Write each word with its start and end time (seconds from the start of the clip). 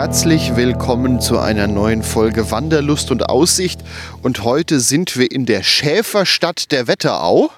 Herzlich 0.00 0.56
willkommen 0.56 1.20
zu 1.20 1.38
einer 1.38 1.66
neuen 1.66 2.02
Folge 2.02 2.50
Wanderlust 2.50 3.10
und 3.10 3.28
Aussicht. 3.28 3.82
Und 4.22 4.44
heute 4.44 4.80
sind 4.80 5.18
wir 5.18 5.30
in 5.30 5.44
der 5.44 5.62
Schäferstadt 5.62 6.72
der 6.72 6.86
Wetterau. 6.86 7.50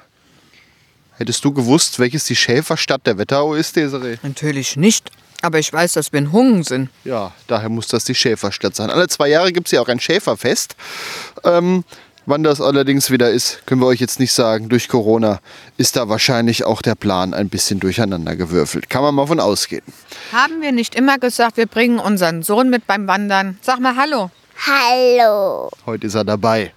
Hättest 1.18 1.44
du 1.44 1.52
gewusst, 1.52 2.00
welches 2.00 2.24
die 2.24 2.34
Schäferstadt 2.34 3.06
der 3.06 3.16
Wetterau 3.16 3.54
ist, 3.54 3.76
Desiree? 3.76 4.16
Natürlich 4.24 4.76
nicht, 4.76 5.12
aber 5.40 5.60
ich 5.60 5.72
weiß, 5.72 5.92
dass 5.92 6.12
wir 6.12 6.18
in 6.18 6.32
Hungen 6.32 6.64
sind. 6.64 6.90
Ja, 7.04 7.30
daher 7.46 7.68
muss 7.68 7.86
das 7.86 8.06
die 8.06 8.14
Schäferstadt 8.16 8.74
sein. 8.74 8.90
Alle 8.90 9.06
zwei 9.06 9.28
Jahre 9.28 9.52
gibt 9.52 9.68
es 9.68 9.70
ja 9.70 9.80
auch 9.80 9.88
ein 9.88 10.00
Schäferfest. 10.00 10.74
Ähm, 11.44 11.84
wann 12.26 12.42
das 12.42 12.60
allerdings 12.60 13.10
wieder 13.10 13.30
ist, 13.30 13.66
können 13.66 13.80
wir 13.80 13.86
euch 13.86 14.00
jetzt 14.00 14.20
nicht 14.20 14.32
sagen. 14.32 14.68
Durch 14.68 14.88
Corona 14.88 15.40
ist 15.76 15.96
da 15.96 16.08
wahrscheinlich 16.08 16.64
auch 16.64 16.82
der 16.82 16.94
Plan 16.94 17.34
ein 17.34 17.48
bisschen 17.48 17.80
durcheinander 17.80 18.36
gewürfelt. 18.36 18.90
Kann 18.90 19.02
man 19.02 19.14
mal 19.14 19.26
von 19.26 19.40
ausgehen. 19.40 19.82
Haben 20.32 20.60
wir 20.60 20.72
nicht 20.72 20.94
immer 20.94 21.18
gesagt, 21.18 21.56
wir 21.56 21.66
bringen 21.66 21.98
unseren 21.98 22.42
Sohn 22.42 22.70
mit 22.70 22.86
beim 22.86 23.06
Wandern? 23.06 23.58
Sag 23.62 23.80
mal 23.80 23.96
Hallo. 23.96 24.30
Hallo. 24.64 25.70
Heute 25.86 26.06
ist 26.06 26.14
er 26.14 26.24
dabei. 26.24 26.72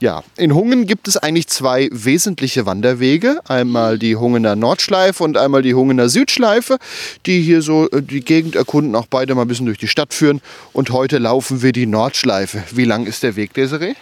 Ja, 0.00 0.22
in 0.38 0.54
Hungen 0.54 0.86
gibt 0.86 1.06
es 1.06 1.18
eigentlich 1.18 1.48
zwei 1.48 1.88
wesentliche 1.92 2.64
Wanderwege. 2.64 3.40
Einmal 3.46 3.98
die 3.98 4.16
Hungener 4.16 4.56
Nordschleife 4.56 5.22
und 5.22 5.36
einmal 5.36 5.60
die 5.60 5.74
Hungener 5.74 6.08
Südschleife, 6.08 6.78
die 7.26 7.42
hier 7.42 7.60
so 7.60 7.90
äh, 7.90 8.00
die 8.00 8.20
Gegend 8.20 8.56
erkunden, 8.56 8.94
auch 8.94 9.06
beide 9.06 9.34
mal 9.34 9.42
ein 9.42 9.48
bisschen 9.48 9.66
durch 9.66 9.76
die 9.78 9.88
Stadt 9.88 10.14
führen. 10.14 10.40
Und 10.72 10.90
heute 10.90 11.18
laufen 11.18 11.60
wir 11.60 11.72
die 11.72 11.86
Nordschleife. 11.86 12.62
Wie 12.72 12.84
lang 12.84 13.06
ist 13.06 13.22
der 13.22 13.36
Weg, 13.36 13.52
Desiree? 13.52 13.94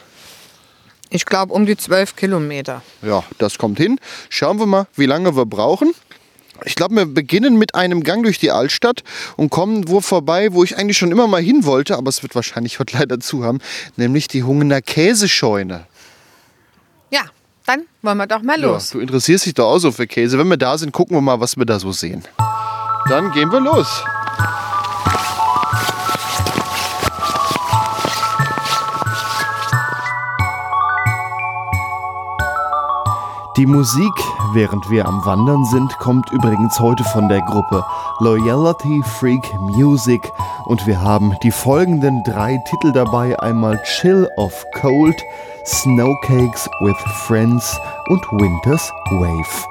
Ich 1.15 1.27
glaube 1.27 1.53
um 1.53 1.65
die 1.65 1.77
zwölf 1.77 2.17
Kilometer. 2.17 2.83
Ja, 3.01 3.23
das 3.39 3.57
kommt 3.57 3.79
hin. 3.79 4.01
Schauen 4.31 4.59
wir 4.59 4.67
mal, 4.67 4.89
wie 4.97 5.07
lange 5.07 5.37
wir 5.37 5.47
brauchen. 5.47 5.95
Ich 6.65 6.75
glaube, 6.75 6.97
wir 6.97 7.07
beginnen 7.07 7.57
mit 7.57 7.77
einem 7.77 8.03
Gang 8.03 8.25
durch 8.25 8.41
die 8.41 8.51
Altstadt 8.51 9.05
und 9.37 9.51
kommen 9.51 9.89
wo 9.89 10.01
vorbei, 10.01 10.53
wo 10.53 10.65
ich 10.65 10.77
eigentlich 10.77 10.99
schon 10.99 11.13
immer 11.13 11.29
mal 11.29 11.41
hin 11.41 11.65
wollte, 11.65 11.97
aber 11.97 12.09
es 12.09 12.25
wird 12.25 12.35
wahrscheinlich 12.35 12.81
heute 12.81 12.97
leider 12.99 13.21
zu 13.21 13.45
haben, 13.45 13.61
nämlich 13.95 14.27
die 14.27 14.43
Hungener 14.43 14.83
Käsescheune. 14.83 15.87
Ja, 17.11 17.23
dann 17.65 17.83
wollen 18.03 18.19
wir 18.19 18.27
doch 18.27 18.43
mal 18.43 18.61
Ja, 18.61 18.67
los. 18.67 18.91
du 18.91 18.99
interessierst 18.99 19.47
dich 19.47 19.55
doch 19.55 19.69
auch 19.69 19.79
so 19.79 19.93
für 19.93 20.09
Käse. 20.09 20.37
Wenn 20.37 20.49
wir 20.49 20.57
da 20.57 20.77
sind, 20.79 20.91
gucken 20.91 21.17
wir 21.17 21.21
mal, 21.21 21.39
was 21.39 21.57
wir 21.57 21.65
da 21.65 21.79
so 21.79 21.93
sehen. 21.93 22.25
Dann 23.09 23.31
gehen 23.31 23.53
wir 23.53 23.61
los. 23.61 24.03
Die 33.57 33.67
Musik, 33.67 34.13
während 34.53 34.91
wir 34.91 35.07
am 35.07 35.25
Wandern 35.25 35.65
sind, 35.67 35.97
kommt 36.01 36.29
übrigens 36.33 36.81
heute 36.81 37.05
von 37.05 37.29
der 37.29 37.41
Gruppe 37.43 37.85
Loyalty 38.19 39.01
Freak 39.05 39.45
Music 39.61 40.33
und 40.65 40.85
wir 40.89 41.01
haben 41.01 41.37
die 41.45 41.53
folgenden 41.53 42.25
drei 42.25 42.57
Titel 42.69 42.91
dabei: 42.93 43.39
einmal 43.39 43.81
Chill 43.85 44.29
of 44.39 44.53
Cold, 44.81 45.23
Snowcakes 45.65 46.69
with 46.81 46.97
Friends 47.29 47.79
und 48.09 48.21
Winter's 48.33 48.91
Wave. 49.13 49.69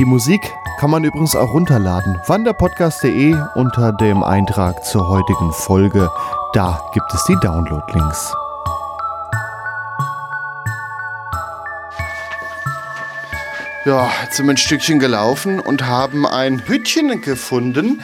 Die 0.00 0.04
Musik 0.06 0.52
kann 0.80 0.90
man 0.90 1.04
übrigens 1.04 1.36
auch 1.36 1.52
runterladen. 1.52 2.20
Wanderpodcast.de 2.26 3.36
unter 3.54 3.92
dem 3.92 4.24
Eintrag 4.24 4.84
zur 4.84 5.08
heutigen 5.08 5.52
Folge. 5.52 6.10
Da 6.52 6.80
gibt 6.92 7.14
es 7.14 7.22
die 7.26 7.36
Download-Links. 7.40 8.34
Ja, 13.86 14.10
jetzt 14.22 14.36
sind 14.36 14.46
wir 14.46 14.54
ein 14.54 14.56
Stückchen 14.56 14.98
gelaufen 14.98 15.60
und 15.60 15.84
haben 15.84 16.24
ein 16.24 16.66
Hütchen 16.66 17.20
gefunden. 17.20 18.00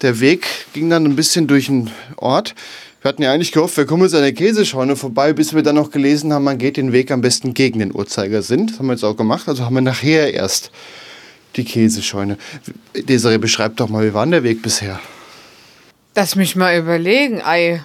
Der 0.00 0.18
Weg 0.18 0.46
ging 0.72 0.88
dann 0.88 1.04
ein 1.04 1.14
bisschen 1.14 1.46
durch 1.46 1.66
den 1.66 1.90
Ort. 2.16 2.54
Wir 3.02 3.10
hatten 3.10 3.22
ja 3.22 3.30
eigentlich 3.30 3.52
gehofft, 3.52 3.76
wir 3.76 3.84
kommen 3.84 4.04
jetzt 4.04 4.14
an 4.14 4.22
der 4.22 4.32
Käsescheune 4.32 4.96
vorbei, 4.96 5.34
bis 5.34 5.54
wir 5.54 5.62
dann 5.62 5.74
noch 5.74 5.90
gelesen 5.90 6.32
haben, 6.32 6.44
man 6.44 6.56
geht 6.56 6.78
den 6.78 6.92
Weg 6.92 7.10
am 7.10 7.20
besten 7.20 7.52
gegen 7.52 7.80
den 7.80 7.94
Uhrzeigersinn. 7.94 8.68
Das 8.68 8.78
haben 8.78 8.86
wir 8.86 8.94
jetzt 8.94 9.04
auch 9.04 9.16
gemacht. 9.16 9.46
Also 9.46 9.66
haben 9.66 9.74
wir 9.74 9.82
nachher 9.82 10.32
erst 10.32 10.70
die 11.56 11.64
Käsescheune. 11.64 12.38
Desiree, 12.94 13.36
beschreib 13.36 13.76
doch 13.76 13.90
mal, 13.90 14.06
wie 14.06 14.14
war 14.14 14.24
denn 14.24 14.32
der 14.32 14.42
Weg 14.42 14.62
bisher? 14.62 15.00
Lass 16.14 16.34
mich 16.34 16.56
mal 16.56 16.78
überlegen, 16.78 17.42
ei. 17.44 17.84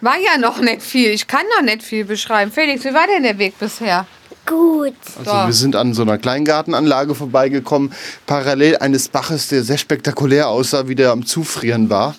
War 0.00 0.18
ja 0.18 0.38
noch 0.38 0.60
nicht 0.60 0.82
viel. 0.82 1.10
Ich 1.10 1.26
kann 1.26 1.44
noch 1.58 1.64
nicht 1.64 1.82
viel 1.82 2.04
beschreiben. 2.04 2.52
Felix, 2.52 2.84
wie 2.84 2.94
war 2.94 3.08
denn 3.08 3.24
der 3.24 3.38
Weg 3.38 3.58
bisher? 3.58 4.06
Gut. 4.46 4.94
Also 5.18 5.30
So. 5.30 5.46
wir 5.46 5.52
sind 5.52 5.76
an 5.76 5.94
so 5.94 6.02
einer 6.02 6.18
Kleingartenanlage 6.18 7.14
vorbeigekommen, 7.14 7.92
parallel 8.26 8.78
eines 8.78 9.08
Baches, 9.08 9.48
der 9.48 9.62
sehr 9.62 9.78
spektakulär 9.78 10.48
aussah, 10.48 10.88
wie 10.88 10.94
der 10.94 11.12
am 11.12 11.24
Zufrieren 11.24 11.90
war. 11.90 12.14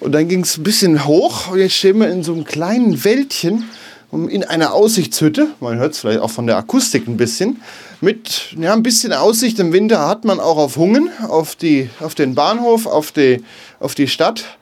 Und 0.00 0.12
dann 0.12 0.28
ging 0.28 0.42
es 0.42 0.56
ein 0.56 0.62
bisschen 0.62 1.04
hoch 1.04 1.50
und 1.52 1.58
jetzt 1.58 1.74
stehen 1.74 1.98
wir 2.00 2.08
in 2.08 2.22
so 2.22 2.32
einem 2.32 2.44
kleinen 2.44 3.04
Wäldchen 3.04 3.64
in 4.12 4.42
einer 4.42 4.72
Aussichtshütte. 4.72 5.48
Man 5.60 5.78
hört 5.78 5.92
es 5.92 6.00
vielleicht 6.00 6.20
auch 6.20 6.30
von 6.30 6.46
der 6.46 6.56
Akustik 6.56 7.06
ein 7.06 7.16
bisschen. 7.16 7.62
Mit 8.00 8.56
ja, 8.58 8.72
ein 8.72 8.82
bisschen 8.82 9.12
Aussicht 9.12 9.58
im 9.58 9.72
Winter 9.72 10.08
hat 10.08 10.24
man 10.24 10.40
auch 10.40 10.56
auf 10.56 10.76
Hungen, 10.76 11.10
auf, 11.28 11.54
die, 11.54 11.90
auf 12.00 12.14
den 12.14 12.34
Bahnhof, 12.34 12.86
auf 12.86 13.12
die, 13.12 13.44
auf 13.78 13.94
die 13.94 14.08
Stadt. 14.08 14.58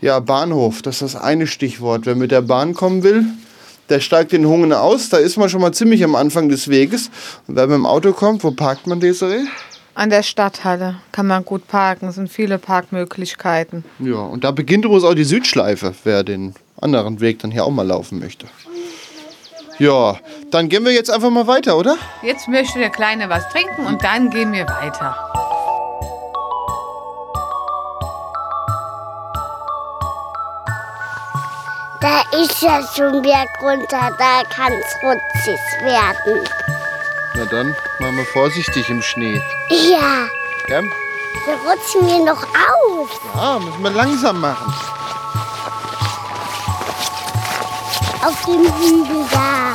Ja, 0.00 0.20
Bahnhof, 0.20 0.80
das 0.80 1.02
ist 1.02 1.14
das 1.14 1.22
eine 1.22 1.46
Stichwort. 1.46 2.06
Wer 2.06 2.14
mit 2.14 2.30
der 2.30 2.40
Bahn 2.40 2.72
kommen 2.72 3.02
will, 3.02 3.26
der 3.90 4.00
steigt 4.00 4.32
in 4.32 4.46
Hungen 4.46 4.72
aus. 4.72 5.08
Da 5.08 5.18
ist 5.18 5.36
man 5.36 5.48
schon 5.48 5.60
mal 5.60 5.72
ziemlich 5.72 6.02
am 6.04 6.14
Anfang 6.14 6.48
des 6.48 6.68
Weges. 6.68 7.10
Und 7.46 7.56
wer 7.56 7.66
mit 7.66 7.74
dem 7.74 7.86
Auto 7.86 8.12
kommt, 8.12 8.44
wo 8.44 8.52
parkt 8.52 8.86
man, 8.86 9.00
Desiree? 9.00 9.44
An 9.94 10.08
der 10.08 10.22
Stadthalle 10.22 10.96
kann 11.12 11.26
man 11.26 11.44
gut 11.44 11.66
parken. 11.66 12.08
Es 12.08 12.14
sind 12.14 12.30
viele 12.30 12.58
Parkmöglichkeiten. 12.58 13.84
Ja, 13.98 14.20
und 14.20 14.44
da 14.44 14.52
beginnt 14.52 14.84
übrigens 14.84 15.04
auch 15.04 15.14
die 15.14 15.24
Südschleife, 15.24 15.94
wer 16.04 16.22
den 16.22 16.54
anderen 16.80 17.20
Weg 17.20 17.40
dann 17.40 17.50
hier 17.50 17.64
auch 17.64 17.70
mal 17.70 17.86
laufen 17.86 18.20
möchte. 18.20 18.46
Ja, 19.78 20.18
dann 20.50 20.68
gehen 20.68 20.84
wir 20.84 20.92
jetzt 20.92 21.10
einfach 21.10 21.30
mal 21.30 21.46
weiter, 21.46 21.76
oder? 21.76 21.96
Jetzt 22.22 22.48
möchte 22.48 22.78
der 22.78 22.90
Kleine 22.90 23.28
was 23.28 23.48
trinken 23.48 23.86
und 23.86 24.04
dann 24.04 24.30
gehen 24.30 24.52
wir 24.52 24.66
weiter. 24.66 25.39
Da 32.00 32.22
ist 32.38 32.62
ja 32.62 32.80
schon 32.96 33.20
Berg 33.22 33.48
runter, 33.60 34.10
da 34.18 34.42
kann 34.54 34.72
es 34.72 34.94
rutschig 35.02 35.60
werden. 35.82 36.48
Na 37.34 37.44
dann, 37.44 37.76
machen 37.98 38.16
wir 38.16 38.24
vorsichtig 38.26 38.88
im 38.88 39.02
Schnee. 39.02 39.40
Ja, 39.68 40.26
Ja, 40.68 40.80
da 41.46 41.52
rutschen 41.70 42.06
wir 42.06 42.24
noch 42.24 42.42
aus. 42.42 43.10
ja 43.34 43.58
müssen 43.58 43.82
wir 43.82 43.90
langsam 43.90 44.40
machen. 44.40 44.74
Auf 48.24 48.44
dem 48.46 48.72
Hügel 48.78 49.24
da. 49.30 49.69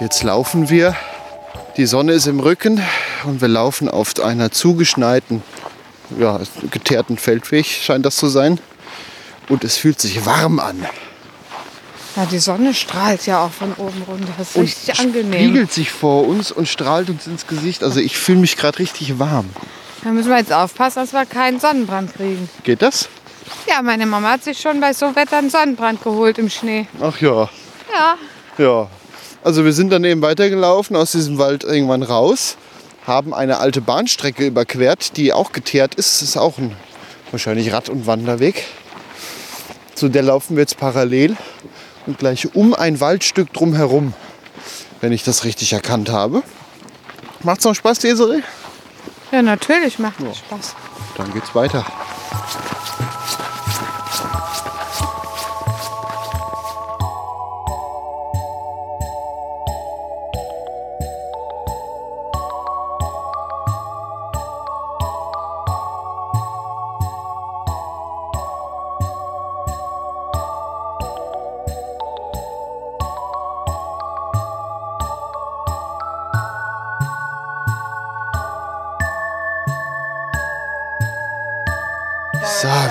Und 0.00 0.04
jetzt 0.06 0.22
laufen 0.22 0.70
wir. 0.70 0.96
Die 1.76 1.84
Sonne 1.84 2.12
ist 2.12 2.26
im 2.26 2.40
Rücken 2.40 2.82
und 3.24 3.42
wir 3.42 3.48
laufen 3.48 3.86
auf 3.86 4.18
einer 4.18 4.50
zugeschneiten, 4.50 5.42
ja, 6.18 6.40
geteerten 6.70 7.18
Feldweg, 7.18 7.66
scheint 7.66 8.06
das 8.06 8.16
zu 8.16 8.28
sein. 8.28 8.58
Und 9.50 9.62
es 9.62 9.76
fühlt 9.76 10.00
sich 10.00 10.24
warm 10.24 10.58
an. 10.58 10.86
Ja, 12.16 12.24
die 12.24 12.38
Sonne 12.38 12.72
strahlt 12.72 13.26
ja 13.26 13.44
auch 13.44 13.50
von 13.50 13.74
oben 13.74 14.02
runter. 14.08 14.32
Das 14.38 14.48
ist 14.48 14.56
Und 14.56 14.62
richtig 14.62 14.98
angenehm. 15.00 15.32
spiegelt 15.34 15.72
sich 15.72 15.90
vor 15.90 16.26
uns 16.26 16.50
und 16.50 16.66
strahlt 16.66 17.10
uns 17.10 17.26
ins 17.26 17.46
Gesicht. 17.46 17.84
Also 17.84 18.00
ich 18.00 18.16
fühle 18.16 18.38
mich 18.38 18.56
gerade 18.56 18.78
richtig 18.78 19.18
warm. 19.18 19.50
Da 20.02 20.10
müssen 20.12 20.30
wir 20.30 20.38
jetzt 20.38 20.52
aufpassen, 20.52 21.00
dass 21.00 21.12
wir 21.12 21.26
keinen 21.26 21.60
Sonnenbrand 21.60 22.14
kriegen. 22.14 22.48
Geht 22.64 22.80
das? 22.80 23.10
Ja, 23.68 23.82
meine 23.82 24.06
Mama 24.06 24.30
hat 24.30 24.44
sich 24.44 24.58
schon 24.58 24.80
bei 24.80 24.94
so 24.94 25.14
Wetter 25.14 25.36
einen 25.36 25.50
Sonnenbrand 25.50 26.02
geholt 26.02 26.38
im 26.38 26.48
Schnee. 26.48 26.86
Ach 27.02 27.20
ja. 27.20 27.50
Ja, 27.94 28.14
Ja. 28.56 28.88
Also 29.42 29.64
wir 29.64 29.72
sind 29.72 29.90
dann 29.90 30.04
eben 30.04 30.20
weitergelaufen 30.20 30.96
aus 30.96 31.12
diesem 31.12 31.38
Wald 31.38 31.64
irgendwann 31.64 32.02
raus, 32.02 32.56
haben 33.06 33.32
eine 33.32 33.58
alte 33.58 33.80
Bahnstrecke 33.80 34.46
überquert, 34.46 35.16
die 35.16 35.32
auch 35.32 35.52
geteert 35.52 35.94
ist. 35.94 36.20
Das 36.20 36.28
ist 36.28 36.36
auch 36.36 36.58
ein 36.58 36.76
Wahrscheinlich 37.30 37.72
Rad- 37.72 37.88
und 37.88 38.06
Wanderweg. 38.06 38.64
Zu 39.94 40.08
der 40.08 40.22
laufen 40.22 40.56
wir 40.56 40.62
jetzt 40.62 40.78
parallel 40.78 41.36
und 42.06 42.18
gleich 42.18 42.54
um 42.54 42.74
ein 42.74 43.00
Waldstück 43.00 43.52
drumherum, 43.52 44.14
wenn 45.00 45.12
ich 45.12 45.22
das 45.22 45.44
richtig 45.44 45.72
erkannt 45.72 46.10
habe. 46.10 46.42
Macht's 47.42 47.64
noch 47.64 47.74
Spaß, 47.74 48.00
Desiree? 48.00 48.42
Ja, 49.30 49.42
natürlich 49.42 49.98
macht 49.98 50.16
das 50.20 50.38
Spaß. 50.38 50.74
Dann 51.16 51.32
geht's 51.32 51.54
weiter. 51.54 51.86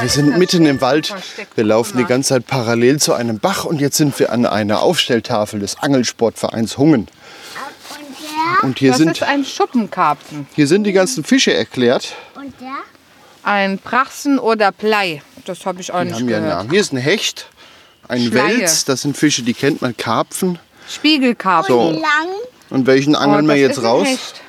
Wir 0.09 0.13
sind 0.23 0.39
mitten 0.39 0.65
im 0.65 0.81
Wald. 0.81 1.13
Wir 1.53 1.63
laufen 1.63 1.99
die 1.99 2.03
ganze 2.05 2.29
Zeit 2.29 2.47
parallel 2.47 2.99
zu 2.99 3.13
einem 3.13 3.37
Bach 3.37 3.63
und 3.65 3.79
jetzt 3.79 3.95
sind 3.97 4.17
wir 4.19 4.31
an 4.31 4.47
einer 4.47 4.81
Aufstelltafel 4.81 5.59
des 5.59 5.77
Angelsportvereins 5.83 6.79
Hungen. 6.79 7.07
Und 8.63 8.79
hier 8.79 8.89
Das 8.89 8.97
sind, 8.97 9.11
ist 9.11 9.21
ein 9.21 9.45
Schuppenkarpfen. 9.45 10.47
hier 10.55 10.65
sind 10.65 10.85
die 10.85 10.93
ganzen 10.93 11.23
Fische 11.23 11.53
erklärt. 11.53 12.15
Und 12.35 12.59
der? 12.59 12.69
Ein 13.43 13.77
Prachsen 13.77 14.39
oder 14.39 14.71
Blei. 14.71 15.21
Das 15.45 15.63
habe 15.67 15.79
ich 15.79 15.91
auch 15.93 15.99
Die 15.99 16.05
nicht 16.05 16.15
haben 16.15 16.27
gehört. 16.27 16.43
Namen. 16.43 16.69
Hier 16.71 16.81
ist 16.81 16.91
ein 16.91 16.97
Hecht, 16.97 17.45
ein 18.07 18.23
Schleie. 18.25 18.57
Wels, 18.61 18.85
das 18.85 19.01
sind 19.03 19.15
Fische, 19.15 19.43
die 19.43 19.53
kennt 19.53 19.83
man, 19.83 19.95
Karpfen. 19.95 20.57
Spiegelkarpfen. 20.89 21.75
So. 21.75 21.91
Lang. 21.91 22.01
Und 22.71 22.87
welchen 22.87 23.15
angeln 23.15 23.45
Oh, 23.45 23.49
wir 23.49 23.57
jetzt 23.57 23.73
ist 23.73 23.83
ein 23.83 23.85
raus? 23.85 24.07
Hecht. 24.07 24.41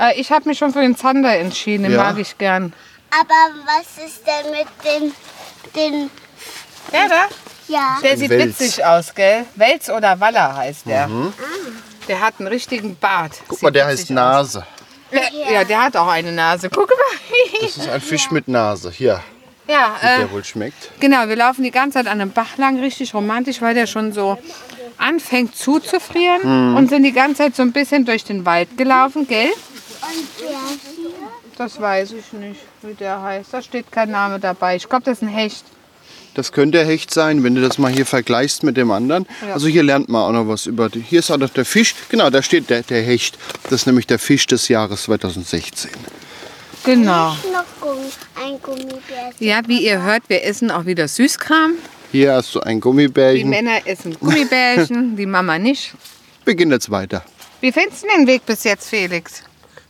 Äh, 0.00 0.18
ich 0.18 0.32
habe 0.32 0.48
mich 0.48 0.56
schon 0.58 0.72
für 0.72 0.80
den 0.80 0.96
Zander 0.96 1.36
entschieden. 1.36 1.82
Den 1.82 1.92
Ja. 1.92 1.98
mag 2.04 2.18
ich 2.18 2.38
gern. 2.38 2.72
Aber 3.20 3.54
was 3.66 4.04
ist 4.04 4.22
denn 4.26 4.50
mit 4.50 4.66
den, 4.84 5.12
den 5.74 6.10
Der 6.92 7.08
da? 7.08 7.28
ja, 7.68 7.98
Der 8.02 8.16
sieht 8.16 8.30
Wels. 8.30 8.58
witzig 8.60 8.84
aus, 8.84 9.14
gell? 9.14 9.46
Wels 9.54 9.88
oder 9.90 10.18
Waller 10.20 10.56
heißt 10.56 10.86
der. 10.86 11.08
Der 12.08 12.20
hat 12.20 12.34
einen 12.38 12.48
richtigen 12.48 12.96
Bart. 12.96 13.32
Mhm. 13.32 13.44
Guck 13.48 13.62
mal, 13.62 13.70
der 13.70 13.86
heißt 13.86 14.10
Nase. 14.10 14.64
Nase. 15.10 15.22
Ja, 15.52 15.64
der 15.64 15.82
hat 15.82 15.96
auch 15.96 16.08
eine 16.08 16.32
Nase. 16.32 16.68
Guck 16.70 16.88
mal. 16.88 16.96
Das 17.62 17.76
ist 17.76 17.88
ein 17.88 18.00
Fisch 18.00 18.30
mit 18.30 18.48
Nase. 18.48 18.90
Hier, 18.90 19.20
ja, 19.68 19.96
wie 20.00 20.06
äh, 20.06 20.18
der 20.18 20.30
wohl 20.32 20.44
schmeckt. 20.44 20.90
genau. 21.00 21.28
Wir 21.28 21.36
laufen 21.36 21.62
die 21.62 21.70
ganze 21.70 21.98
Zeit 21.98 22.06
an 22.06 22.20
einem 22.20 22.32
Bach 22.32 22.56
lang, 22.56 22.78
richtig 22.80 23.14
romantisch, 23.14 23.62
weil 23.62 23.74
der 23.74 23.86
schon 23.86 24.12
so 24.12 24.38
anfängt 24.98 25.56
zuzufrieren 25.56 26.70
Mhm. 26.72 26.76
und 26.76 26.88
sind 26.90 27.04
die 27.04 27.12
ganze 27.12 27.42
Zeit 27.44 27.56
so 27.56 27.62
ein 27.62 27.72
bisschen 27.72 28.04
durch 28.04 28.24
den 28.24 28.44
Wald 28.44 28.76
gelaufen, 28.76 29.26
gell? 29.28 29.50
und 30.02 30.28
der 30.40 30.48
hier? 30.96 31.23
Das 31.56 31.80
weiß 31.80 32.12
ich 32.12 32.32
nicht, 32.32 32.60
wie 32.82 32.94
der 32.94 33.22
heißt. 33.22 33.52
Da 33.52 33.62
steht 33.62 33.92
kein 33.92 34.10
Name 34.10 34.40
dabei. 34.40 34.76
Ich 34.76 34.88
glaube, 34.88 35.04
das 35.04 35.18
ist 35.18 35.22
ein 35.22 35.28
Hecht. 35.28 35.64
Das 36.34 36.50
könnte 36.50 36.78
der 36.78 36.86
Hecht 36.86 37.14
sein, 37.14 37.44
wenn 37.44 37.54
du 37.54 37.60
das 37.60 37.78
mal 37.78 37.92
hier 37.92 38.06
vergleichst 38.06 38.64
mit 38.64 38.76
dem 38.76 38.90
anderen. 38.90 39.26
Ja. 39.46 39.54
Also 39.54 39.68
hier 39.68 39.84
lernt 39.84 40.08
man 40.08 40.22
auch 40.22 40.32
noch 40.32 40.48
was 40.48 40.66
über. 40.66 40.88
Die, 40.88 41.00
hier 41.00 41.20
ist 41.20 41.30
auch 41.30 41.36
noch 41.36 41.50
der 41.50 41.64
Fisch. 41.64 41.94
Genau, 42.08 42.28
da 42.28 42.42
steht 42.42 42.70
der, 42.70 42.82
der 42.82 43.02
Hecht. 43.02 43.38
Das 43.64 43.72
ist 43.82 43.86
nämlich 43.86 44.08
der 44.08 44.18
Fisch 44.18 44.46
des 44.48 44.66
Jahres 44.66 45.04
2016. 45.04 45.90
Genau. 46.84 47.36
Ein 48.34 48.60
Gummibär. 48.60 49.30
Ja, 49.38 49.60
wie 49.66 49.86
ihr 49.86 50.02
hört, 50.02 50.24
wir 50.28 50.44
essen 50.44 50.72
auch 50.72 50.86
wieder 50.86 51.06
Süßkram. 51.06 51.74
Hier 52.10 52.34
hast 52.34 52.54
du 52.54 52.60
ein 52.60 52.76
Die 52.76 52.80
Gummibärchen. 52.80 53.48
Männer 53.48 53.86
essen 53.86 54.18
Gummibärchen, 54.18 55.16
die 55.16 55.26
Mama 55.26 55.58
nicht. 55.58 55.94
Wir 56.44 56.54
gehen 56.54 56.70
jetzt 56.72 56.90
weiter. 56.90 57.24
Wie 57.60 57.72
findest 57.72 58.02
du 58.02 58.08
den 58.08 58.26
Weg 58.26 58.44
bis 58.44 58.64
jetzt, 58.64 58.88
Felix? 58.88 59.42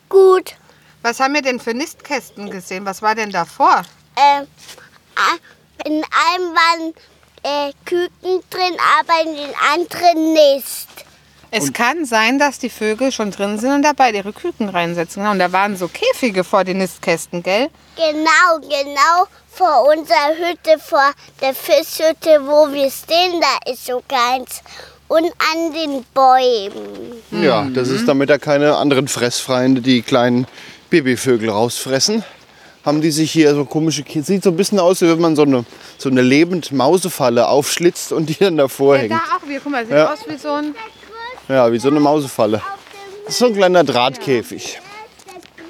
Gut. 0.08 0.54
Was 1.04 1.20
haben 1.20 1.34
wir 1.34 1.42
denn 1.42 1.60
für 1.60 1.74
Nistkästen 1.74 2.48
gesehen? 2.48 2.86
Was 2.86 3.02
war 3.02 3.14
denn 3.14 3.30
davor? 3.30 3.82
Ähm, 4.16 4.46
in 5.84 5.92
einem 5.92 6.54
waren 6.54 6.94
äh, 7.42 7.72
Küken 7.84 8.40
drin, 8.48 8.76
aber 8.98 9.28
in 9.28 9.36
den 9.36 9.54
anderen 9.74 10.32
nicht. 10.32 10.88
Es 11.50 11.74
kann 11.74 12.06
sein, 12.06 12.38
dass 12.38 12.58
die 12.58 12.70
Vögel 12.70 13.12
schon 13.12 13.30
drin 13.30 13.58
sind 13.58 13.72
und 13.72 13.82
dabei 13.82 14.12
ihre 14.12 14.32
Küken 14.32 14.70
reinsetzen. 14.70 15.22
Genau, 15.22 15.32
Und 15.32 15.40
da 15.40 15.52
waren 15.52 15.76
so 15.76 15.88
Käfige 15.88 16.42
vor 16.42 16.64
den 16.64 16.78
Nistkästen, 16.78 17.42
gell? 17.42 17.68
Genau, 17.96 18.60
genau 18.62 19.28
vor 19.50 19.86
unserer 19.94 20.30
Hütte, 20.38 20.78
vor 20.78 21.12
der 21.42 21.52
Fischhütte, 21.54 22.40
wo 22.46 22.72
wir 22.72 22.90
stehen, 22.90 23.42
da 23.42 23.70
ist 23.70 23.84
so 23.84 24.02
keins. 24.08 24.62
Und 25.06 25.26
an 25.26 25.72
den 25.74 26.02
Bäumen. 26.14 27.22
Ja, 27.30 27.68
das 27.74 27.88
ist 27.88 28.08
damit 28.08 28.30
da 28.30 28.38
keine 28.38 28.74
anderen 28.76 29.06
Fressfeinde, 29.06 29.82
die 29.82 30.00
kleinen 30.00 30.46
Babyvögel 30.94 31.50
rausfressen. 31.50 32.22
Haben 32.84 33.00
die 33.00 33.10
sich 33.10 33.32
hier 33.32 33.52
so 33.56 33.64
komische, 33.64 34.04
sieht 34.22 34.44
so 34.44 34.50
ein 34.50 34.56
bisschen 34.56 34.78
aus, 34.78 35.00
wie 35.00 35.08
wenn 35.08 35.20
man 35.20 35.34
so 35.34 35.42
eine, 35.42 35.64
so 35.98 36.08
eine 36.08 36.22
lebend 36.22 36.70
Mausefalle 36.70 37.48
aufschlitzt 37.48 38.12
und 38.12 38.26
die 38.26 38.36
dann 38.38 38.56
davor 38.56 38.94
Ja, 38.94 39.00
hängt. 39.02 39.12
da 39.12 39.16
auch 39.36 39.48
wieder. 39.48 39.60
Guck 39.64 39.72
mal, 39.72 39.84
sieht 39.84 39.94
Ja. 39.96 40.12
aus 40.12 40.20
wie 40.28 40.36
so 40.36 40.50
ein. 40.52 40.72
Ja, 41.48 41.72
wie 41.72 41.80
so 41.80 41.88
eine 41.88 41.98
Mausefalle. 41.98 42.62
Das 43.24 43.32
ist 43.34 43.38
so 43.40 43.46
ein 43.46 43.56
kleiner 43.56 43.82
Drahtkäfig. 43.82 44.78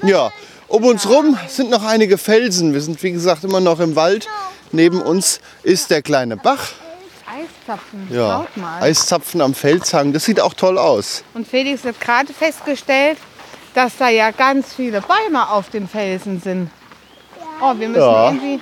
Ja, 0.03 0.31
um 0.67 0.83
uns 0.83 1.09
rum 1.09 1.35
sind 1.47 1.71
noch 1.71 1.83
einige 1.83 2.19
Felsen. 2.19 2.73
Wir 2.75 2.81
sind, 2.81 3.01
wie 3.01 3.11
gesagt, 3.11 3.43
immer 3.45 3.61
noch 3.61 3.79
im 3.79 3.95
Wald. 3.95 4.27
Neben 4.71 5.01
uns 5.01 5.39
ist 5.63 5.89
der 5.89 6.03
kleine 6.03 6.37
Bach. 6.37 6.67
Eiszapfen. 7.25 8.07
Ja, 8.11 8.45
Schaut 8.45 8.57
mal. 8.57 8.81
Eiszapfen 8.83 9.41
am 9.41 9.55
Felshang. 9.55 10.13
Das 10.13 10.25
sieht 10.25 10.39
auch 10.39 10.53
toll 10.53 10.77
aus. 10.77 11.23
Und 11.33 11.47
Felix 11.47 11.83
hat 11.83 11.99
gerade 11.99 12.31
festgestellt, 12.31 13.17
dass 13.75 13.97
da 13.97 14.09
ja 14.09 14.31
ganz 14.31 14.73
viele 14.73 15.01
Bäume 15.01 15.49
auf 15.49 15.69
dem 15.69 15.87
Felsen 15.87 16.41
sind. 16.41 16.71
Oh, 17.61 17.73
wir 17.77 17.89
müssen 17.89 18.01
Ja. 18.01 18.27
irgendwie. 18.29 18.59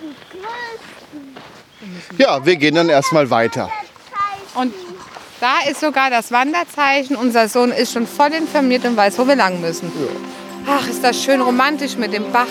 Ja, 2.18 2.46
wir 2.46 2.56
gehen 2.56 2.76
dann 2.76 2.90
erstmal 2.90 3.30
weiter. 3.30 3.70
Und 4.56 4.74
da 5.40 5.70
ist 5.70 5.80
sogar 5.82 6.10
das 6.10 6.32
Wanderzeichen. 6.32 7.16
Unser 7.16 7.48
Sohn 7.48 7.72
ist 7.72 7.94
schon 7.94 8.08
voll 8.08 8.32
informiert 8.34 8.86
und 8.86 8.96
weiß, 8.96 9.18
wo 9.20 9.28
wir 9.28 9.36
lang 9.36 9.62
müssen. 9.62 9.92
Ach, 10.68 10.88
ist 10.88 11.04
das 11.04 11.22
schön 11.22 11.42
romantisch 11.42 11.98
mit 11.98 12.14
dem 12.14 12.32
Bach. 12.32 12.48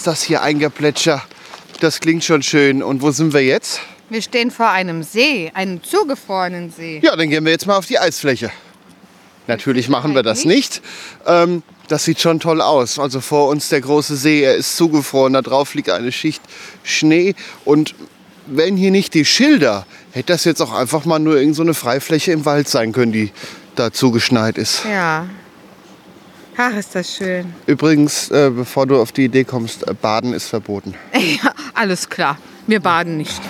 Ist 0.00 0.06
das 0.06 0.22
hier 0.22 0.40
ein 0.40 0.58
Geplätscher. 0.58 1.22
Das 1.80 2.00
klingt 2.00 2.24
schon 2.24 2.42
schön. 2.42 2.82
Und 2.82 3.02
wo 3.02 3.10
sind 3.10 3.34
wir 3.34 3.44
jetzt? 3.44 3.80
Wir 4.08 4.22
stehen 4.22 4.50
vor 4.50 4.70
einem 4.70 5.02
See, 5.02 5.52
einem 5.52 5.84
zugefrorenen 5.84 6.72
See. 6.72 7.00
Ja, 7.02 7.14
dann 7.16 7.28
gehen 7.28 7.44
wir 7.44 7.52
jetzt 7.52 7.66
mal 7.66 7.76
auf 7.76 7.84
die 7.84 7.98
Eisfläche. 7.98 8.50
Natürlich 9.46 9.90
machen 9.90 10.14
wir 10.14 10.22
das 10.22 10.46
nicht. 10.46 10.80
Ähm, 11.26 11.62
das 11.88 12.04
sieht 12.04 12.18
schon 12.18 12.40
toll 12.40 12.62
aus. 12.62 12.98
Also 12.98 13.20
vor 13.20 13.48
uns 13.48 13.68
der 13.68 13.82
große 13.82 14.16
See, 14.16 14.42
er 14.42 14.54
ist 14.54 14.78
zugefroren, 14.78 15.34
da 15.34 15.42
drauf 15.42 15.74
liegt 15.74 15.90
eine 15.90 16.12
Schicht 16.12 16.40
Schnee. 16.82 17.34
Und 17.66 17.94
wenn 18.46 18.78
hier 18.78 18.92
nicht 18.92 19.12
die 19.12 19.26
Schilder, 19.26 19.84
hätte 20.12 20.32
das 20.32 20.46
jetzt 20.46 20.62
auch 20.62 20.72
einfach 20.72 21.04
mal 21.04 21.18
nur 21.18 21.34
irgendeine 21.34 21.54
so 21.56 21.62
eine 21.62 21.74
Freifläche 21.74 22.32
im 22.32 22.46
Wald 22.46 22.70
sein 22.70 22.92
können, 22.92 23.12
die 23.12 23.32
da 23.74 23.92
zugeschneit 23.92 24.56
ist. 24.56 24.82
Ja. 24.90 25.26
Ach, 26.62 26.76
ist 26.76 26.94
das 26.94 27.16
schön. 27.16 27.54
Übrigens, 27.64 28.30
äh, 28.30 28.50
bevor 28.54 28.86
du 28.86 29.00
auf 29.00 29.12
die 29.12 29.24
Idee 29.24 29.44
kommst, 29.44 29.88
äh, 29.88 29.94
Baden 29.94 30.34
ist 30.34 30.48
verboten. 30.48 30.94
Ja, 31.14 31.54
alles 31.72 32.10
klar. 32.10 32.36
Wir 32.66 32.80
baden 32.80 33.16
nicht. 33.16 33.40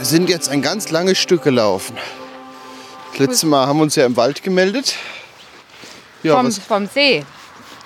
Wir 0.00 0.06
sind 0.06 0.30
jetzt 0.30 0.48
ein 0.48 0.62
ganz 0.62 0.90
langes 0.90 1.18
Stück 1.18 1.42
gelaufen. 1.42 1.94
Das 3.10 3.18
letzte 3.18 3.44
Mal 3.44 3.66
haben 3.66 3.80
wir 3.80 3.82
uns 3.82 3.96
ja 3.96 4.06
im 4.06 4.16
Wald 4.16 4.42
gemeldet. 4.42 4.94
Ja, 6.22 6.36
Vom, 6.36 6.46
was, 6.46 6.58
vom 6.58 6.86
See. 6.86 7.22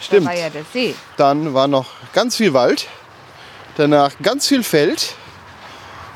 Stimmt. 0.00 0.24
Da 0.24 0.30
war 0.30 0.38
ja 0.38 0.48
der 0.48 0.62
See. 0.72 0.94
Dann 1.16 1.54
war 1.54 1.66
noch 1.66 1.86
ganz 2.12 2.36
viel 2.36 2.54
Wald. 2.54 2.86
Danach 3.76 4.12
ganz 4.22 4.46
viel 4.46 4.62
Feld. 4.62 5.16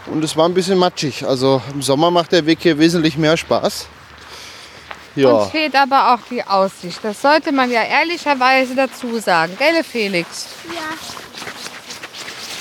Und 0.06 0.22
es 0.22 0.36
war 0.36 0.48
ein 0.48 0.54
bisschen 0.54 0.78
matschig. 0.78 1.26
Also 1.26 1.60
im 1.74 1.82
Sommer 1.82 2.12
macht 2.12 2.30
der 2.30 2.46
Weg 2.46 2.60
hier 2.60 2.78
wesentlich 2.78 3.16
mehr 3.16 3.36
Spaß. 3.36 3.88
Ja, 5.16 5.30
Uns 5.30 5.50
fehlt 5.50 5.74
aber 5.74 6.14
auch 6.14 6.20
die 6.30 6.44
Aussicht. 6.44 7.00
Das 7.02 7.20
sollte 7.20 7.50
man 7.50 7.72
ja 7.72 7.82
ehrlicherweise 7.82 8.76
dazu 8.76 9.18
sagen. 9.18 9.56
Gell, 9.58 9.82
Felix? 9.82 10.46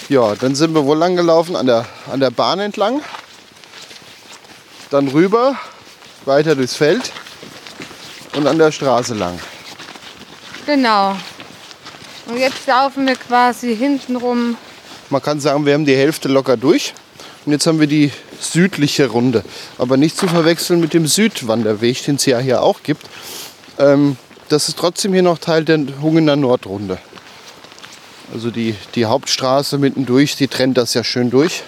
ja, 0.09 0.33
dann 0.33 0.55
sind 0.55 0.73
wir 0.73 0.85
wohl 0.85 0.97
lang 0.97 1.15
gelaufen 1.15 1.55
an 1.55 1.67
der, 1.67 1.85
an 2.11 2.19
der 2.19 2.31
Bahn 2.31 2.57
entlang. 2.57 3.03
Dann 4.89 5.07
rüber, 5.09 5.57
weiter 6.25 6.55
durchs 6.55 6.75
Feld 6.75 7.11
und 8.35 8.47
an 8.47 8.57
der 8.57 8.71
Straße 8.71 9.13
lang. 9.13 9.39
Genau. 10.65 11.17
Und 12.27 12.37
jetzt 12.37 12.67
laufen 12.67 13.07
wir 13.07 13.15
quasi 13.15 13.75
hinten 13.75 14.15
rum. 14.15 14.57
Man 15.09 15.21
kann 15.21 15.39
sagen, 15.39 15.65
wir 15.65 15.73
haben 15.73 15.85
die 15.85 15.95
Hälfte 15.95 16.27
locker 16.27 16.57
durch. 16.57 16.93
Und 17.45 17.53
jetzt 17.53 17.65
haben 17.65 17.79
wir 17.79 17.87
die 17.87 18.11
südliche 18.39 19.07
Runde. 19.07 19.43
Aber 19.77 19.95
nicht 19.95 20.17
zu 20.17 20.27
verwechseln 20.27 20.81
mit 20.81 20.93
dem 20.93 21.07
Südwanderweg, 21.07 22.03
den 22.03 22.15
es 22.15 22.25
ja 22.25 22.39
hier 22.39 22.61
auch 22.61 22.83
gibt. 22.83 23.07
Ähm, 23.79 24.17
das 24.49 24.67
ist 24.67 24.77
trotzdem 24.77 25.13
hier 25.13 25.23
noch 25.23 25.37
Teil 25.37 25.63
der 25.63 25.79
Hungener 26.01 26.35
Nordrunde. 26.35 26.97
Also 28.33 28.51
die, 28.51 28.75
die 28.95 29.05
Hauptstraße 29.05 29.77
mittendurch, 29.77 30.35
die 30.35 30.49
trennt 30.49 30.77
das 30.77 30.93
ja 30.93 31.03
schön 31.03 31.29
durch. 31.29 31.63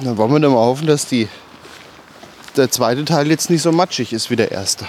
Dann 0.00 0.16
wollen 0.16 0.32
wir 0.32 0.40
dann 0.40 0.52
mal 0.52 0.58
hoffen, 0.64 0.86
dass 0.86 1.06
die, 1.06 1.28
der 2.56 2.70
zweite 2.70 3.04
Teil 3.04 3.28
jetzt 3.30 3.50
nicht 3.50 3.62
so 3.62 3.72
matschig 3.72 4.12
ist 4.12 4.30
wie 4.30 4.36
der 4.36 4.50
erste. 4.52 4.86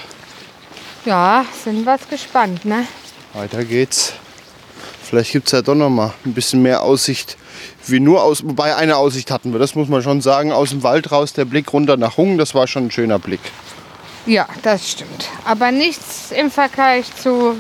Ja, 1.05 1.45
sind 1.63 1.85
wir 1.85 1.97
gespannt, 2.09 2.65
ne? 2.65 2.85
Weiter 3.33 3.63
geht's. 3.63 4.13
Vielleicht 5.03 5.31
gibt 5.31 5.47
es 5.47 5.53
ja 5.53 5.61
doch 5.61 5.75
noch 5.75 5.89
mal 5.89 6.13
ein 6.25 6.33
bisschen 6.33 6.61
mehr 6.61 6.83
Aussicht. 6.83 7.37
Wie 7.85 8.01
nur 8.01 8.21
aus, 8.21 8.43
wobei 8.43 8.75
eine 8.75 8.97
Aussicht 8.97 9.31
hatten 9.31 9.53
wir, 9.53 9.59
das 9.59 9.73
muss 9.73 9.87
man 9.87 10.01
schon 10.03 10.19
sagen. 10.21 10.51
Aus 10.51 10.71
dem 10.71 10.83
Wald 10.83 11.11
raus, 11.13 11.31
der 11.31 11.45
Blick 11.45 11.71
runter 11.71 11.95
nach 11.95 12.17
Hungen, 12.17 12.37
das 12.37 12.53
war 12.53 12.67
schon 12.67 12.87
ein 12.87 12.91
schöner 12.91 13.17
Blick. 13.19 13.39
Ja, 14.25 14.45
das 14.63 14.91
stimmt. 14.91 15.29
Aber 15.45 15.71
nichts 15.71 16.31
im 16.31 16.51
Vergleich 16.51 17.05
zu. 17.15 17.55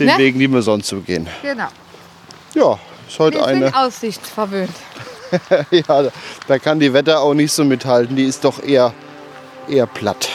Den 0.00 0.08
Ne? 0.08 0.14
Wegen, 0.18 0.40
die 0.40 0.48
wir 0.48 0.62
sonst 0.62 0.88
so 0.88 1.00
gehen. 1.00 1.28
Genau. 1.42 1.68
Ja, 2.54 2.78
ist 3.08 3.18
heute 3.20 3.38
Wir 3.38 3.46
eine. 3.46 3.66
sind 3.66 3.74
aussichtsverwöhnt. 3.76 4.74
Ja, 5.70 6.02
da- 6.02 6.10
kann 6.58 6.80
die 6.80 6.92
Wetter 6.92 7.20
auch 7.20 7.34
nicht 7.34 7.52
so 7.52 7.64
mithalten. 7.64 8.16
Die 8.16 8.24
ist 8.24 8.44
doch 8.44 8.62
eher, 8.62 8.92
eher 9.68 9.86
platt. 9.86 10.28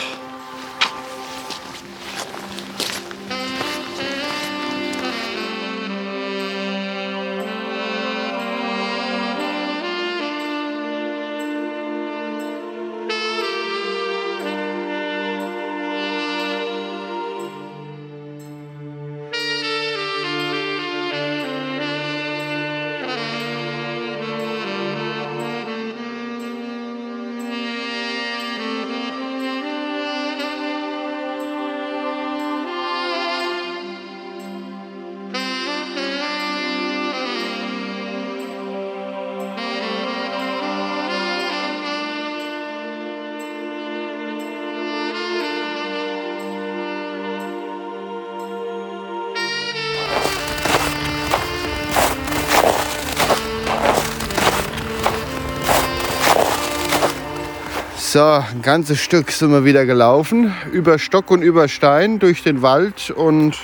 So, 58.12 58.20
ein 58.22 58.60
ganzes 58.60 59.00
Stück 59.00 59.30
sind 59.30 59.52
wir 59.52 59.64
wieder 59.64 59.86
gelaufen. 59.86 60.52
Über 60.70 60.98
Stock 60.98 61.30
und 61.30 61.40
über 61.40 61.66
Stein, 61.66 62.18
durch 62.18 62.42
den 62.42 62.60
Wald 62.60 63.10
und. 63.10 63.56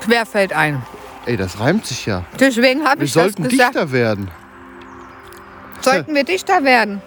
Querfeld 0.00 0.52
ein. 0.52 0.80
Ey, 1.24 1.36
das 1.36 1.58
reimt 1.58 1.86
sich 1.86 2.06
ja. 2.06 2.22
Deswegen 2.38 2.84
habe 2.84 3.00
Wir 3.00 3.06
ich 3.06 3.12
das 3.12 3.20
sollten 3.24 3.48
gesagt. 3.48 3.74
dichter 3.74 3.90
werden. 3.90 4.30
Sollten 5.80 6.14
wir 6.14 6.22
dichter 6.22 6.62
werden? 6.62 7.02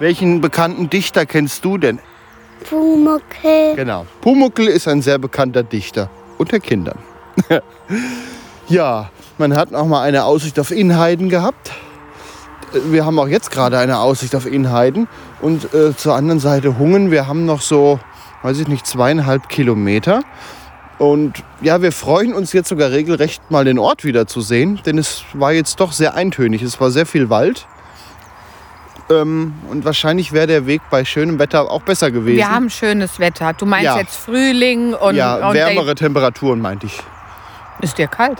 Welchen 0.00 0.42
bekannten 0.42 0.90
Dichter 0.90 1.24
kennst 1.24 1.64
du 1.64 1.78
denn? 1.78 1.98
Pumuckel. 2.68 3.74
Genau. 3.74 4.04
Pumuckl 4.20 4.68
ist 4.68 4.86
ein 4.86 5.00
sehr 5.00 5.16
bekannter 5.16 5.62
Dichter 5.62 6.10
unter 6.36 6.60
Kindern. 6.60 6.98
ja, 8.68 9.08
man 9.38 9.56
hat 9.56 9.72
auch 9.74 9.86
mal 9.86 10.02
eine 10.02 10.24
Aussicht 10.24 10.60
auf 10.60 10.70
Inheiden 10.70 11.30
gehabt. 11.30 11.72
Wir 12.90 13.04
haben 13.06 13.18
auch 13.18 13.28
jetzt 13.28 13.50
gerade 13.50 13.78
eine 13.78 13.98
Aussicht 13.98 14.34
auf 14.34 14.46
Inheiden. 14.46 15.08
Und 15.40 15.72
äh, 15.74 15.96
zur 15.96 16.14
anderen 16.14 16.40
Seite 16.40 16.78
Hungen. 16.78 17.10
Wir 17.10 17.26
haben 17.26 17.44
noch 17.44 17.60
so, 17.60 18.00
weiß 18.42 18.58
ich 18.58 18.68
nicht, 18.68 18.86
zweieinhalb 18.86 19.48
Kilometer. 19.48 20.22
Und 20.98 21.42
ja, 21.60 21.82
wir 21.82 21.92
freuen 21.92 22.34
uns 22.34 22.52
jetzt 22.52 22.68
sogar 22.68 22.90
regelrecht 22.90 23.50
mal 23.50 23.64
den 23.64 23.78
Ort 23.78 24.04
wieder 24.04 24.26
zu 24.26 24.40
sehen, 24.40 24.80
denn 24.86 24.96
es 24.96 25.24
war 25.32 25.52
jetzt 25.52 25.80
doch 25.80 25.90
sehr 25.92 26.14
eintönig. 26.14 26.62
Es 26.62 26.80
war 26.80 26.90
sehr 26.90 27.04
viel 27.04 27.30
Wald. 27.30 27.66
Ähm, 29.10 29.54
und 29.70 29.84
wahrscheinlich 29.84 30.32
wäre 30.32 30.46
der 30.46 30.66
Weg 30.66 30.80
bei 30.90 31.04
schönem 31.04 31.38
Wetter 31.38 31.70
auch 31.70 31.82
besser 31.82 32.10
gewesen. 32.10 32.36
Wir 32.36 32.50
haben 32.50 32.70
schönes 32.70 33.18
Wetter. 33.18 33.52
Du 33.52 33.66
meinst 33.66 33.84
Ja. 33.84 33.98
jetzt 33.98 34.16
Frühling 34.16 34.94
und, 34.94 35.14
ja, 35.16 35.48
und 35.48 35.54
wärmere 35.54 35.94
Temperaturen 35.94 36.60
meinte 36.60 36.86
ich. 36.86 37.00
Ist 37.80 37.98
dir 37.98 38.06
kalt? 38.06 38.38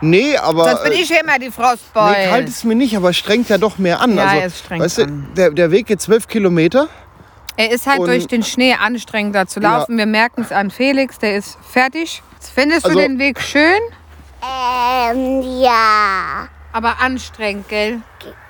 Nee, 0.00 0.36
aber. 0.36 0.64
Sonst 0.70 0.84
bin 0.84 0.92
äh, 0.92 0.96
ich 0.96 1.10
immer 1.10 1.38
die 1.38 1.50
Frostbeule. 1.50 2.16
Nee, 2.18 2.28
kalt 2.28 2.48
ist 2.48 2.64
mir 2.64 2.74
nicht, 2.74 2.96
aber 2.96 3.10
es 3.10 3.16
strengt 3.16 3.48
ja 3.48 3.58
doch 3.58 3.78
mehr 3.78 4.00
an. 4.00 4.16
Ja, 4.16 4.24
also, 4.24 4.46
es 4.46 4.58
strengt 4.60 4.82
weißt 4.84 4.98
du, 4.98 5.02
an. 5.04 5.28
Der, 5.36 5.50
der 5.50 5.70
Weg 5.70 5.86
geht 5.86 6.00
zwölf 6.00 6.28
Kilometer. 6.28 6.88
Er 7.56 7.70
ist 7.70 7.86
halt 7.86 8.00
Und- 8.00 8.08
durch 8.08 8.26
den 8.26 8.42
Schnee 8.42 8.74
anstrengender 8.74 9.46
zu 9.46 9.60
laufen. 9.60 9.96
Wir 9.96 10.04
merken 10.06 10.42
es 10.42 10.52
an 10.52 10.70
Felix, 10.70 11.18
der 11.18 11.36
ist 11.36 11.56
fertig. 11.70 12.22
Findest 12.54 12.84
Also- 12.84 12.98
du 12.98 13.02
den 13.02 13.18
Weg 13.18 13.40
schön, 13.40 13.80
Ähm, 14.42 15.42
ja. 15.62 16.48
aber 16.72 17.00
anstrengend, 17.00 17.68
gell? 17.68 18.00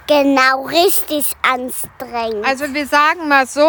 Genau, 0.09 0.65
richtig 0.67 1.33
anstrengend. 1.43 2.45
Also 2.47 2.73
wir 2.75 2.87
sagen 2.87 3.29
mal 3.29 3.47
so, 3.47 3.69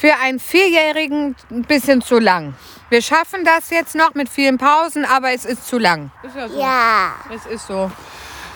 für 0.00 0.14
einen 0.24 0.38
Vierjährigen 0.38 1.36
ein 1.50 1.62
bisschen 1.62 2.00
zu 2.00 2.18
lang. 2.18 2.54
Wir 2.88 3.02
schaffen 3.02 3.44
das 3.44 3.68
jetzt 3.68 3.94
noch 3.94 4.14
mit 4.14 4.30
vielen 4.30 4.56
Pausen, 4.56 5.04
aber 5.04 5.34
es 5.34 5.44
ist 5.44 5.68
zu 5.68 5.78
lang. 5.78 6.10
Ist 6.22 6.34
ja 6.34 6.48
so. 6.48 6.58
ja. 6.58 7.10
Es 7.34 7.44
ist 7.44 7.66
so. 7.66 7.90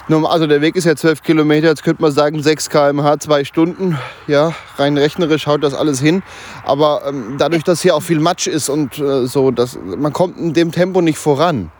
Also 0.09 0.47
der 0.47 0.63
Weg 0.63 0.75
ist 0.77 0.85
ja 0.85 0.97
zwölf 0.97 1.23
Kilometer, 1.23 1.69
jetzt 1.69 1.83
könnte 1.83 2.01
man 2.01 2.13
sagen 2.13 2.43
6 2.43 2.71
km/h, 2.71 3.19
zwei 3.21 3.45
Stunden. 3.45 3.99
Ja, 4.27 4.55
rein 4.79 4.97
rechnerisch 4.97 5.47
haut 5.47 5.63
das 5.63 5.75
alles 5.75 6.01
hin. 6.01 6.23
Aber 6.65 7.03
ähm, 7.07 7.37
dadurch, 7.37 7.63
dass 7.63 7.83
hier 7.83 7.95
auch 7.95 8.03
viel 8.03 8.21
Matsch 8.21 8.47
ist 8.47 8.71
und 8.71 8.99
äh, 8.99 9.27
so, 9.27 9.51
dass, 9.51 9.79
man 9.83 10.15
kommt 10.15 10.39
in 10.39 10.55
dem 10.55 10.73
Tempo 10.73 11.03
nicht 11.03 11.19
voran. 11.19 11.71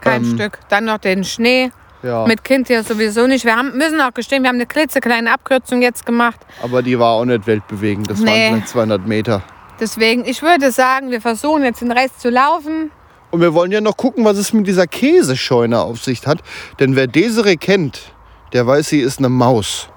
Kein 0.00 0.24
Stück. 0.24 0.58
Dann 0.70 0.86
noch 0.86 0.98
den 0.98 1.22
Schnee. 1.24 1.70
Ja, 2.02 2.26
Mit 2.26 2.42
Kind 2.44 2.68
ja 2.68 2.82
sowieso 2.82 3.26
nicht. 3.26 3.44
Wir 3.44 3.56
haben, 3.56 3.76
müssen 3.78 4.00
auch 4.00 4.12
gestehen, 4.12 4.42
wir 4.42 4.48
haben 4.48 4.56
eine 4.56 4.66
klitzekleine 4.66 5.32
Abkürzung 5.32 5.82
jetzt 5.82 6.04
gemacht. 6.04 6.40
aber 6.62 6.82
die 6.82 6.98
war 6.98 7.12
auch 7.12 7.24
nicht 7.24 7.46
weltbewegend. 7.46 8.10
Das 8.10 8.18
Nee. 8.20 8.26
waren 8.30 8.54
vielleicht 8.54 8.68
200 8.68 9.06
Meter. 9.06 9.42
Deswegen, 9.80 10.24
ich 10.24 10.42
würde 10.42 10.70
sagen, 10.72 11.10
wir 11.10 11.20
versuchen 11.20 11.62
jetzt 11.64 11.80
den 11.80 11.92
Rest 11.92 12.20
zu 12.20 12.30
laufen. 12.30 12.90
Und 13.30 13.40
wir 13.40 13.54
wollen 13.54 13.72
ja 13.72 13.80
noch 13.80 13.96
gucken, 13.96 14.24
was 14.24 14.36
es 14.36 14.52
mit 14.52 14.66
dieser 14.66 14.86
Käsescheune 14.86 15.80
auf 15.80 16.02
sich 16.02 16.26
hat. 16.26 16.40
Denn 16.80 16.96
wer 16.96 17.06
Desiree 17.06 17.56
kennt, 17.56 18.12
der 18.52 18.66
weiß, 18.66 18.88
sie 18.88 19.00
ist 19.00 19.18
eine 19.18 19.28
Maus. 19.30 19.88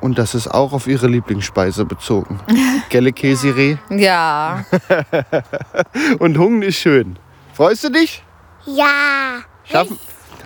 Und 0.00 0.18
das 0.18 0.34
ist 0.34 0.48
auch 0.48 0.72
auf 0.72 0.86
ihre 0.86 1.06
Lieblingsspeise 1.06 1.84
bezogen. 1.84 2.40
Gelle 2.90 3.12
Käsiree. 3.12 3.76
Ja. 3.90 4.64
Und 6.18 6.36
Hungen 6.38 6.62
ist 6.62 6.76
schön. 6.76 7.18
Freust 7.54 7.84
du 7.84 7.90
dich? 7.90 8.22
Ja. 8.66 9.40
Schaffen. 9.64 9.98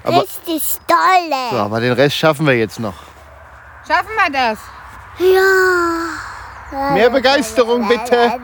Aber, 0.04 0.22
Richtig 0.22 0.62
dolle. 0.86 1.50
so, 1.50 1.56
aber 1.58 1.80
den 1.80 1.92
Rest 1.92 2.16
schaffen 2.16 2.46
wir 2.46 2.56
jetzt 2.56 2.80
noch. 2.80 2.94
Schaffen 3.86 4.08
wir 4.24 4.32
das? 4.32 4.58
Ja. 5.18 6.94
Mehr 6.94 7.10
Begeisterung 7.10 7.86
bitte. 7.88 8.32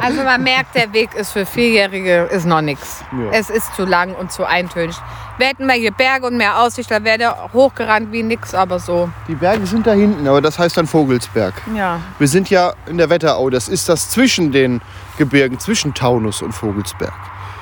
Also 0.00 0.22
man 0.22 0.42
merkt, 0.42 0.74
der 0.74 0.92
Weg 0.92 1.14
ist 1.14 1.32
für 1.32 1.46
Vierjährige 1.46 2.24
ist 2.30 2.44
noch 2.44 2.60
nichts. 2.60 3.02
Ja. 3.12 3.30
Es 3.32 3.48
ist 3.50 3.74
zu 3.74 3.84
lang 3.84 4.14
und 4.14 4.30
zu 4.30 4.44
eintönig. 4.44 4.94
Wir 5.38 5.46
hätten 5.46 5.66
mehr 5.66 5.76
hier 5.76 5.90
Berge 5.92 6.26
und 6.26 6.36
mehr 6.36 6.58
Aussicht, 6.60 6.90
da 6.90 7.02
wäre 7.04 7.16
der 7.18 7.52
hochgerannt 7.52 8.12
wie 8.12 8.22
nix, 8.22 8.54
aber 8.54 8.78
so. 8.78 9.08
Die 9.26 9.34
Berge 9.36 9.66
sind 9.66 9.86
da 9.86 9.92
hinten, 9.92 10.26
aber 10.28 10.40
das 10.42 10.58
heißt 10.58 10.76
dann 10.76 10.86
Vogelsberg. 10.86 11.54
Ja. 11.74 12.00
Wir 12.18 12.28
sind 12.28 12.50
ja 12.50 12.72
in 12.86 12.98
der 12.98 13.08
Wetterau. 13.08 13.48
Das 13.48 13.68
ist 13.68 13.88
das 13.88 14.10
zwischen 14.10 14.52
den 14.52 14.80
Gebirgen, 15.16 15.58
zwischen 15.58 15.94
Taunus 15.94 16.42
und 16.42 16.52
Vogelsberg. 16.52 17.12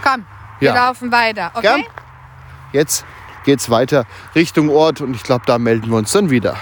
Komm, 0.03 0.25
wir 0.59 0.73
Ja. 0.73 0.87
laufen 0.87 1.13
weiter, 1.13 1.51
okay? 1.55 1.63
Gern. 1.63 1.85
Jetzt 2.73 3.05
geht's 3.45 3.71
weiter 3.71 4.07
Richtung 4.35 4.69
Ort 4.69 5.01
und 5.01 5.15
ich 5.15 5.23
glaube, 5.23 5.45
da 5.47 5.59
melden 5.59 5.91
wir 5.91 5.97
uns 5.97 6.13
dann 6.13 6.31
wieder. 6.31 6.57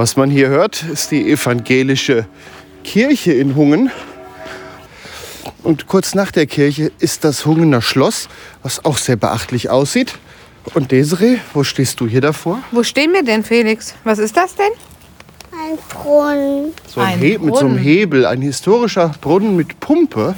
Was 0.00 0.16
man 0.16 0.30
hier 0.30 0.48
hört, 0.48 0.82
ist 0.82 1.10
die 1.10 1.30
evangelische 1.30 2.24
Kirche 2.84 3.34
in 3.34 3.54
Hungen. 3.54 3.90
Und 5.62 5.88
kurz 5.88 6.14
nach 6.14 6.32
der 6.32 6.46
Kirche 6.46 6.90
ist 7.00 7.22
das 7.22 7.44
Hungener 7.44 7.82
Schloss, 7.82 8.30
was 8.62 8.82
auch 8.86 8.96
sehr 8.96 9.16
beachtlich 9.16 9.68
aussieht. 9.68 10.14
Und 10.72 10.90
Desiree, 10.90 11.36
wo 11.52 11.64
stehst 11.64 12.00
du 12.00 12.06
hier 12.08 12.22
davor? 12.22 12.62
Wo 12.70 12.82
stehen 12.82 13.12
wir 13.12 13.22
denn, 13.22 13.44
Felix? 13.44 13.94
Was 14.04 14.18
ist 14.18 14.34
das 14.38 14.54
denn? 14.54 14.72
Ein 15.52 15.76
Brunnen. 15.90 16.72
So 16.86 17.02
ein 17.02 17.06
Ein 17.08 17.18
He 17.18 17.36
mit 17.36 17.54
so 17.54 17.60
einem 17.60 17.68
Brunnen. 17.72 17.76
Hebel, 17.76 18.24
ein 18.24 18.40
historischer 18.40 19.14
Brunnen 19.20 19.54
mit 19.54 19.80
Pumpe. 19.80 20.34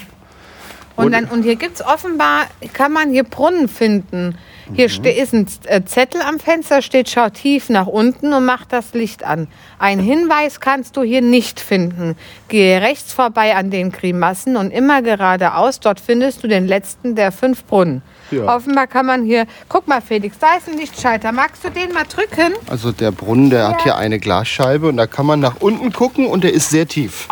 Und, 0.96 1.04
Und- 1.06 1.12
dann, 1.12 1.26
und 1.26 1.44
hier 1.44 1.54
gibt 1.54 1.76
es 1.76 1.86
offenbar, 1.86 2.48
kann 2.72 2.90
man 2.92 3.12
hier 3.12 3.22
Brunnen 3.22 3.68
finden. 3.68 4.36
Hier 4.74 4.88
ste- 4.88 5.10
ist 5.10 5.34
ein 5.34 5.46
äh, 5.66 5.82
Zettel 5.84 6.22
am 6.22 6.38
Fenster, 6.40 6.80
steht, 6.80 7.10
schau 7.10 7.28
tief 7.28 7.68
nach 7.68 7.86
unten 7.86 8.32
und 8.32 8.44
mach 8.46 8.64
das 8.64 8.94
Licht 8.94 9.22
an. 9.22 9.48
Ein 9.78 9.98
Hinweis 9.98 10.60
kannst 10.60 10.96
du 10.96 11.02
hier 11.02 11.20
nicht 11.20 11.60
finden. 11.60 12.16
Gehe 12.48 12.80
rechts 12.80 13.12
vorbei 13.12 13.54
an 13.54 13.70
den 13.70 13.92
Grimassen 13.92 14.56
und 14.56 14.70
immer 14.70 15.02
geradeaus, 15.02 15.80
dort 15.80 16.00
findest 16.00 16.42
du 16.42 16.48
den 16.48 16.66
letzten 16.66 17.14
der 17.14 17.32
fünf 17.32 17.64
Brunnen. 17.64 18.02
Ja. 18.30 18.56
Offenbar 18.56 18.86
kann 18.86 19.04
man 19.04 19.24
hier, 19.24 19.46
guck 19.68 19.86
mal 19.88 20.00
Felix, 20.00 20.38
da 20.38 20.54
ist 20.56 20.68
ein 20.68 20.78
Lichtschalter. 20.78 21.32
Magst 21.32 21.62
du 21.64 21.70
den 21.70 21.92
mal 21.92 22.04
drücken? 22.04 22.54
Also 22.66 22.92
der 22.92 23.10
Brunnen, 23.10 23.50
der 23.50 23.68
hat 23.68 23.82
hier 23.82 23.96
eine 23.96 24.18
Glasscheibe 24.18 24.88
und 24.88 24.96
da 24.96 25.06
kann 25.06 25.26
man 25.26 25.40
nach 25.40 25.56
unten 25.60 25.92
gucken 25.92 26.26
und 26.26 26.44
der 26.44 26.54
ist 26.54 26.70
sehr 26.70 26.88
tief. 26.88 27.28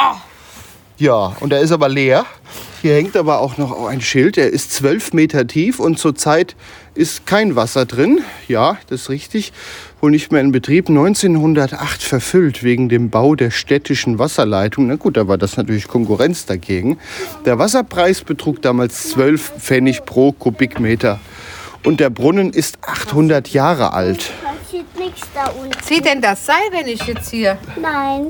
Ja, 0.98 1.34
und 1.40 1.50
der 1.50 1.60
ist 1.60 1.72
aber 1.72 1.88
leer. 1.88 2.26
Hier 2.82 2.94
hängt 2.94 3.16
aber 3.16 3.40
auch 3.40 3.56
noch 3.58 3.86
ein 3.86 4.00
Schild, 4.00 4.36
der 4.36 4.50
ist 4.50 4.72
zwölf 4.72 5.12
Meter 5.14 5.46
tief 5.46 5.80
und 5.80 5.98
zurzeit 5.98 6.56
ist 7.00 7.26
kein 7.26 7.56
Wasser 7.56 7.86
drin. 7.86 8.20
Ja, 8.46 8.76
das 8.88 9.02
ist 9.02 9.08
richtig. 9.08 9.54
Wohl 10.02 10.10
nicht 10.10 10.30
mehr 10.32 10.42
in 10.42 10.52
Betrieb. 10.52 10.90
1908 10.90 12.02
verfüllt 12.02 12.62
wegen 12.62 12.90
dem 12.90 13.08
Bau 13.08 13.34
der 13.34 13.50
städtischen 13.50 14.18
Wasserleitung. 14.18 14.86
Na 14.86 14.96
gut, 14.96 15.16
da 15.16 15.26
war 15.26 15.38
das 15.38 15.56
natürlich 15.56 15.88
Konkurrenz 15.88 16.44
dagegen. 16.44 16.98
Der 17.46 17.58
Wasserpreis 17.58 18.20
betrug 18.20 18.60
damals 18.60 19.08
12 19.10 19.52
Pfennig 19.60 20.04
pro 20.04 20.32
Kubikmeter. 20.32 21.20
Und 21.86 22.00
der 22.00 22.10
Brunnen 22.10 22.50
ist 22.50 22.78
800 22.82 23.48
Jahre 23.48 23.94
alt. 23.94 24.30
Passiert 24.44 24.98
nichts 24.98 25.26
da 25.34 25.46
unten. 25.46 25.82
Zieht 25.82 26.04
denn 26.04 26.20
das 26.20 26.44
Seil, 26.44 26.68
wenn 26.70 26.86
ich 26.86 27.06
jetzt 27.06 27.30
hier... 27.30 27.56
Nein. 27.80 28.26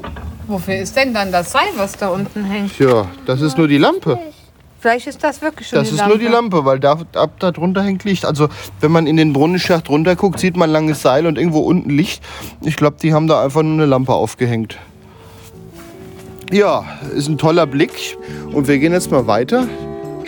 Wofür 0.46 0.76
ist 0.76 0.96
denn 0.96 1.12
dann 1.12 1.32
das 1.32 1.50
Seil, 1.50 1.70
was 1.76 1.96
da 1.96 2.08
unten 2.08 2.44
hängt? 2.44 2.78
Ja, 2.78 3.08
das 3.26 3.40
ist 3.40 3.58
nur 3.58 3.66
die 3.66 3.78
Lampe. 3.78 4.18
Vielleicht 4.80 5.06
ist 5.06 5.22
das 5.22 5.42
wirklich 5.42 5.68
schon 5.68 5.78
Das 5.78 5.90
ist 5.90 5.98
Lampe. 5.98 6.08
nur 6.16 6.18
die 6.18 6.32
Lampe, 6.32 6.64
weil 6.64 6.80
da, 6.80 6.98
ab 7.14 7.32
da 7.38 7.50
drunter 7.52 7.82
hängt 7.82 8.04
Licht. 8.04 8.24
Also 8.24 8.48
wenn 8.80 8.90
man 8.90 9.06
in 9.06 9.16
den 9.18 9.34
Brunnenschacht 9.34 9.90
runter 9.90 10.16
guckt, 10.16 10.40
sieht 10.40 10.56
man 10.56 10.70
langes 10.70 11.02
Seil 11.02 11.26
und 11.26 11.36
irgendwo 11.36 11.60
unten 11.60 11.90
Licht. 11.90 12.22
Ich 12.62 12.76
glaube, 12.76 12.96
die 13.02 13.12
haben 13.12 13.26
da 13.26 13.42
einfach 13.44 13.62
nur 13.62 13.74
eine 13.74 13.84
Lampe 13.86 14.14
aufgehängt. 14.14 14.78
Ja, 16.50 16.84
ist 17.14 17.28
ein 17.28 17.36
toller 17.38 17.66
Blick. 17.66 18.16
Und 18.52 18.68
wir 18.68 18.78
gehen 18.78 18.92
jetzt 18.92 19.10
mal 19.10 19.26
weiter. 19.26 19.68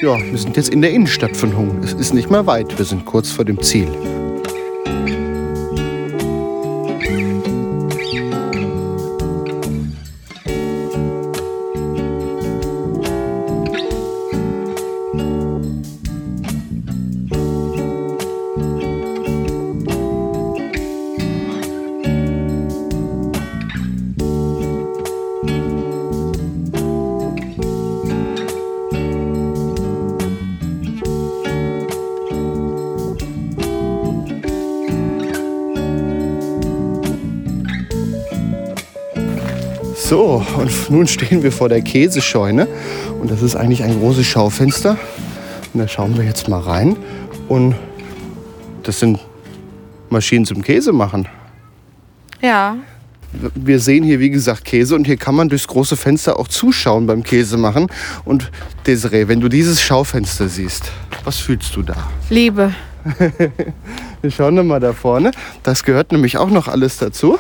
Ja, 0.00 0.18
wir 0.18 0.38
sind 0.38 0.56
jetzt 0.56 0.68
in 0.68 0.82
der 0.82 0.90
Innenstadt 0.92 1.36
von 1.36 1.56
Hungen. 1.56 1.82
Es 1.82 1.94
ist 1.94 2.12
nicht 2.12 2.30
mehr 2.30 2.46
weit. 2.46 2.76
Wir 2.78 2.84
sind 2.84 3.06
kurz 3.06 3.30
vor 3.30 3.44
dem 3.44 3.60
Ziel. 3.62 3.88
Nun 40.92 41.07
stehen 41.07 41.42
wir 41.42 41.50
vor 41.52 41.68
der 41.68 41.81
Käsescheune. 41.81 42.68
Und 43.20 43.31
das 43.31 43.42
ist 43.42 43.57
eigentlich 43.57 43.83
ein 43.83 43.98
großes 43.98 44.26
Schaufenster. 44.26 44.98
Und 45.72 45.81
da 45.81 45.88
schauen 45.88 46.16
wir 46.16 46.24
jetzt 46.24 46.48
mal 46.48 46.61
rein. 46.61 46.96
Und 47.48 47.74
das 48.83 49.00
sind 49.00 49.18
Maschinen 50.11 50.44
zum 50.44 50.62
Käse 50.62 50.92
machen. 50.92 51.26
Ja, 52.40 52.76
Wir 53.55 53.81
sehen 53.81 54.05
hier, 54.05 54.20
wie 54.20 54.28
gesagt, 54.28 54.66
Käse 54.66 54.94
und 54.94 55.07
hier 55.07 55.16
kann 55.16 55.35
man 55.35 55.48
durchs 55.48 55.66
große 55.66 55.96
Fenster 55.96 56.38
auch 56.38 56.48
zuschauen 56.48 57.07
beim 57.07 57.22
Käse 57.22 57.57
machen. 57.57 57.87
Und 58.26 58.50
Desiree, 58.87 59.26
wenn 59.28 59.40
du 59.40 59.48
dieses 59.48 59.81
Schaufenster 59.81 60.48
siehst, 60.48 60.92
was 61.24 61.38
fühlst 61.38 61.74
du 61.74 61.83
da? 61.83 61.96
Liebe. 62.28 62.74
Wir 64.20 64.31
schauen 64.31 64.66
mal 64.66 64.81
da 64.81 64.92
vorne. 64.92 65.31
Das 65.62 65.83
gehört 65.83 66.12
nämlich 66.12 66.37
auch 66.37 66.50
noch 66.50 66.68
alles 66.68 66.98
dazu. 66.98 67.38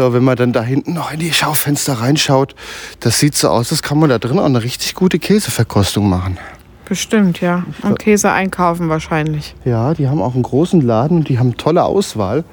So, 0.00 0.14
wenn 0.14 0.24
man 0.24 0.34
dann 0.34 0.54
da 0.54 0.62
hinten 0.62 0.94
noch 0.94 1.12
in 1.12 1.18
die 1.18 1.30
Schaufenster 1.30 2.00
reinschaut, 2.00 2.54
das 3.00 3.18
sieht 3.18 3.36
so 3.36 3.50
aus, 3.50 3.70
als 3.70 3.82
kann 3.82 3.98
man 3.98 4.08
da 4.08 4.18
drin 4.18 4.38
auch 4.38 4.46
eine 4.46 4.62
richtig 4.62 4.94
gute 4.94 5.18
Käseverkostung 5.18 6.08
machen. 6.08 6.38
Bestimmt, 6.86 7.42
ja. 7.42 7.64
Und 7.82 7.98
Käse 7.98 8.32
einkaufen 8.32 8.88
wahrscheinlich. 8.88 9.54
Ja, 9.66 9.92
die 9.92 10.08
haben 10.08 10.22
auch 10.22 10.32
einen 10.32 10.42
großen 10.42 10.80
Laden 10.80 11.18
und 11.18 11.28
die 11.28 11.38
haben 11.38 11.58
tolle 11.58 11.84
Auswahl. 11.84 12.44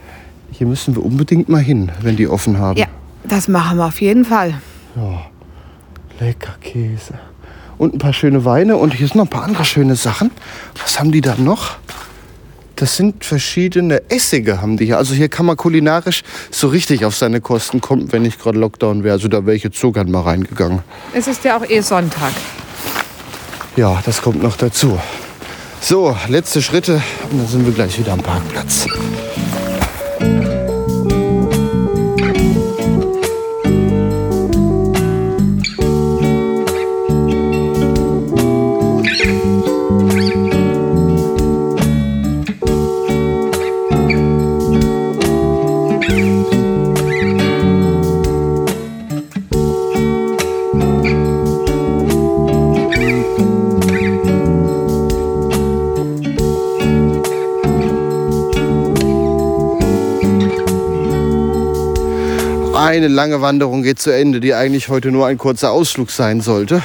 Hier 0.51 0.67
müssen 0.67 0.93
wir 0.93 1.05
unbedingt 1.05 1.47
mal 1.47 1.61
hin, 1.61 1.89
wenn 2.01 2.17
die 2.17 2.27
offen 2.27 2.59
haben. 2.59 2.77
Ja, 2.77 2.87
das 3.23 3.47
machen 3.47 3.77
wir 3.77 3.85
auf 3.85 4.01
jeden 4.01 4.25
Fall. 4.25 4.55
Lecker 6.19 6.55
Käse. 6.59 7.13
Und 7.77 7.93
ein 7.93 7.99
paar 7.99 8.11
schöne 8.11 8.43
Weine. 8.43 8.75
Und 8.75 8.93
hier 8.93 9.07
sind 9.07 9.15
noch 9.15 9.27
ein 9.27 9.29
paar 9.29 9.45
andere 9.45 9.63
schöne 9.63 9.95
Sachen. 9.95 10.31
Was 10.81 10.99
haben 10.99 11.13
die 11.13 11.21
da 11.21 11.35
noch? 11.37 11.77
Das 12.77 12.95
sind 12.95 13.25
verschiedene 13.25 14.03
Essige, 14.07 14.61
haben 14.61 14.77
die 14.77 14.85
hier. 14.85 14.99
Also 14.99 15.15
hier 15.15 15.29
kann 15.29 15.47
man 15.47 15.57
kulinarisch 15.57 16.21
so 16.51 16.67
richtig 16.67 17.05
auf 17.05 17.15
seine 17.15 17.41
Kosten 17.41 17.81
kommen, 17.81 18.11
wenn 18.11 18.21
nicht 18.21 18.39
gerade 18.39 18.59
Lockdown 18.59 19.03
wäre. 19.03 19.13
Also 19.13 19.27
da 19.27 19.47
wäre 19.47 19.55
ich 19.55 19.63
jetzt 19.63 19.79
so 19.79 19.91
gern 19.91 20.11
mal 20.11 20.21
reingegangen. 20.21 20.83
Es 21.11 21.25
ist 21.27 21.43
ja 21.43 21.57
auch 21.57 21.67
eh 21.67 21.81
Sonntag. 21.81 22.33
Ja, 23.75 23.99
das 24.05 24.21
kommt 24.21 24.43
noch 24.43 24.57
dazu. 24.57 24.99
So, 25.81 26.15
letzte 26.27 26.61
Schritte 26.61 27.01
und 27.31 27.39
dann 27.39 27.47
sind 27.47 27.65
wir 27.65 27.73
gleich 27.73 27.97
wieder 27.97 28.13
am 28.13 28.21
Parkplatz. 28.21 28.85
Eine 62.77 63.07
lange 63.07 63.41
Wanderung 63.41 63.81
geht 63.81 63.97
zu 63.97 64.11
Ende, 64.11 64.39
die 64.39 64.53
eigentlich 64.53 64.87
heute 64.87 65.09
nur 65.09 65.25
ein 65.25 65.39
kurzer 65.39 65.71
Ausflug 65.71 66.11
sein 66.11 66.41
sollte. 66.41 66.83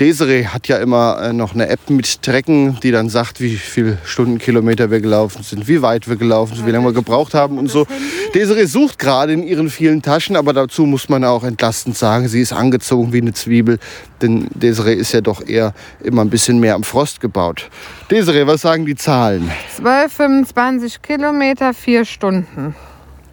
Desiree 0.00 0.46
hat 0.46 0.66
ja 0.66 0.78
immer 0.78 1.16
äh, 1.22 1.32
noch 1.32 1.54
eine 1.54 1.68
App 1.68 1.90
mit 1.90 2.08
Strecken, 2.08 2.80
die 2.82 2.90
dann 2.90 3.08
sagt, 3.08 3.40
wie 3.40 3.54
viele 3.54 3.98
Stundenkilometer 4.04 4.90
wir 4.90 5.00
gelaufen 5.00 5.44
sind, 5.44 5.68
wie 5.68 5.80
weit 5.80 6.08
wir 6.08 6.16
gelaufen 6.16 6.56
sind, 6.56 6.66
wie 6.66 6.72
lange 6.72 6.86
wir 6.86 6.92
gebraucht 6.92 7.34
haben 7.34 7.56
und 7.56 7.70
so. 7.70 7.86
Desiree 8.34 8.64
sucht 8.64 8.98
gerade 8.98 9.32
in 9.32 9.44
ihren 9.44 9.70
vielen 9.70 10.02
Taschen, 10.02 10.34
aber 10.34 10.52
dazu 10.52 10.86
muss 10.86 11.08
man 11.08 11.22
auch 11.22 11.44
entlastend 11.44 11.96
sagen, 11.96 12.26
sie 12.26 12.40
ist 12.40 12.52
angezogen 12.52 13.12
wie 13.12 13.20
eine 13.20 13.32
Zwiebel, 13.32 13.78
denn 14.22 14.48
Desiree 14.54 14.94
ist 14.94 15.12
ja 15.12 15.20
doch 15.20 15.46
eher 15.46 15.72
immer 16.02 16.22
ein 16.22 16.30
bisschen 16.30 16.58
mehr 16.58 16.74
am 16.74 16.82
Frost 16.82 17.20
gebaut. 17.20 17.70
Desiree, 18.10 18.48
was 18.48 18.62
sagen 18.62 18.86
die 18.86 18.96
Zahlen? 18.96 19.52
12, 19.76 20.12
25 20.12 21.00
Kilometer, 21.00 21.74
vier 21.74 22.04
Stunden. 22.04 22.74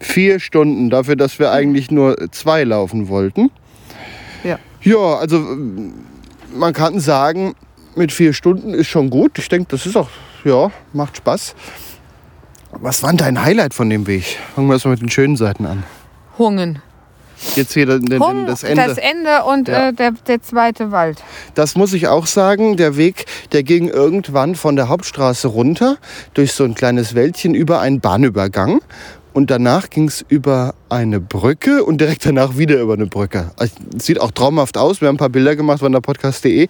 Vier 0.00 0.40
Stunden 0.40 0.90
dafür, 0.90 1.14
dass 1.16 1.38
wir 1.38 1.52
eigentlich 1.52 1.90
nur 1.90 2.16
zwei 2.32 2.64
laufen 2.64 3.08
wollten. 3.08 3.50
Ja. 4.42 4.58
Ja, 4.82 5.16
also 5.18 5.44
man 6.54 6.72
kann 6.72 6.98
sagen, 7.00 7.54
mit 7.94 8.10
vier 8.12 8.32
Stunden 8.32 8.72
ist 8.72 8.88
schon 8.88 9.10
gut. 9.10 9.38
Ich 9.38 9.48
denke, 9.48 9.66
das 9.70 9.84
ist 9.84 9.96
auch, 9.96 10.08
ja, 10.44 10.70
macht 10.94 11.18
Spaß. 11.18 11.54
Was 12.72 13.02
war 13.02 13.10
denn 13.10 13.18
dein 13.18 13.44
Highlight 13.44 13.74
von 13.74 13.90
dem 13.90 14.06
Weg? 14.06 14.38
Fangen 14.54 14.68
wir 14.68 14.74
erstmal 14.74 14.92
mit 14.94 15.02
den 15.02 15.10
schönen 15.10 15.36
Seiten 15.36 15.66
an. 15.66 15.82
Hungen. 16.38 16.80
Jetzt 17.56 17.72
hier 17.72 17.86
den, 17.86 18.04
den, 18.04 18.20
Hung, 18.22 18.46
das 18.46 18.62
Ende. 18.62 18.84
das 18.86 18.98
Ende 18.98 19.44
und 19.44 19.68
Ja. 19.68 19.88
äh, 19.88 19.92
der, 19.94 20.12
der 20.12 20.42
zweite 20.42 20.90
Wald. 20.92 21.22
Das 21.54 21.74
muss 21.74 21.92
ich 21.94 22.06
auch 22.06 22.26
sagen. 22.26 22.76
Der 22.76 22.96
Weg, 22.96 23.24
der 23.52 23.62
ging 23.62 23.88
irgendwann 23.88 24.54
von 24.54 24.76
der 24.76 24.88
Hauptstraße 24.88 25.48
runter, 25.48 25.96
durch 26.34 26.52
so 26.52 26.64
ein 26.64 26.74
kleines 26.74 27.14
Wäldchen 27.14 27.54
über 27.54 27.80
einen 27.80 28.00
Bahnübergang. 28.00 28.80
Und 29.32 29.50
danach 29.50 29.90
ging 29.90 30.08
es 30.08 30.24
über 30.28 30.74
eine 30.88 31.20
Brücke 31.20 31.84
und 31.84 32.00
direkt 32.00 32.26
danach 32.26 32.56
wieder 32.58 32.80
über 32.80 32.94
eine 32.94 33.06
Brücke. 33.06 33.52
Also, 33.56 33.74
Sieht 33.96 34.20
auch 34.20 34.32
traumhaft 34.32 34.76
aus. 34.76 35.00
Wir 35.00 35.06
haben 35.08 35.14
ein 35.14 35.18
paar 35.18 35.28
Bilder 35.28 35.54
gemacht 35.54 35.78
von 35.80 35.92
der 35.92 36.00
Podcast.de. 36.00 36.66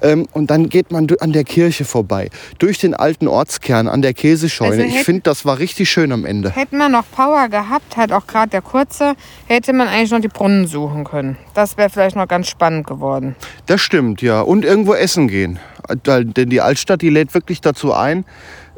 Ähm, 0.00 0.26
und 0.32 0.50
dann 0.50 0.68
geht 0.70 0.90
man 0.90 1.06
an 1.20 1.32
der 1.32 1.44
Kirche 1.44 1.84
vorbei, 1.84 2.30
durch 2.58 2.78
den 2.78 2.94
alten 2.94 3.28
Ortskern, 3.28 3.88
an 3.88 4.00
der 4.00 4.14
Käsescheune. 4.14 4.84
Also 4.84 4.96
ich 4.96 5.02
finde, 5.04 5.22
das 5.22 5.44
war 5.44 5.58
richtig 5.58 5.90
schön 5.90 6.12
am 6.12 6.24
Ende. 6.24 6.50
Hätten 6.50 6.78
wir 6.78 6.88
noch 6.88 7.04
Power 7.14 7.48
gehabt, 7.48 7.96
halt 7.96 8.12
auch 8.12 8.26
gerade 8.26 8.50
der 8.50 8.62
kurze, 8.62 9.14
hätte 9.46 9.72
man 9.74 9.88
eigentlich 9.88 10.10
noch 10.10 10.20
die 10.20 10.28
Brunnen 10.28 10.66
suchen 10.66 11.04
können. 11.04 11.36
Das 11.54 11.76
wäre 11.76 11.90
vielleicht 11.90 12.16
noch 12.16 12.28
ganz 12.28 12.48
spannend 12.48 12.86
geworden. 12.86 13.36
Das 13.66 13.80
stimmt, 13.82 14.22
ja. 14.22 14.40
Und 14.40 14.64
irgendwo 14.64 14.94
essen 14.94 15.28
gehen. 15.28 15.58
Da- 16.02 16.22
Denn 16.22 16.48
die 16.50 16.60
Altstadt, 16.60 17.02
die 17.02 17.08
lädt 17.10 17.34
wirklich 17.34 17.60
dazu 17.60 17.92
ein. 17.92 18.24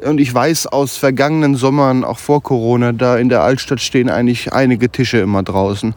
Und 0.05 0.19
ich 0.19 0.33
weiß 0.33 0.67
aus 0.67 0.97
vergangenen 0.97 1.55
Sommern, 1.55 2.03
auch 2.03 2.17
vor 2.19 2.41
Corona, 2.41 2.91
da 2.91 3.17
in 3.17 3.29
der 3.29 3.41
Altstadt 3.43 3.79
stehen 3.81 4.09
eigentlich 4.09 4.51
einige 4.51 4.89
Tische 4.89 5.19
immer 5.19 5.43
draußen. 5.43 5.93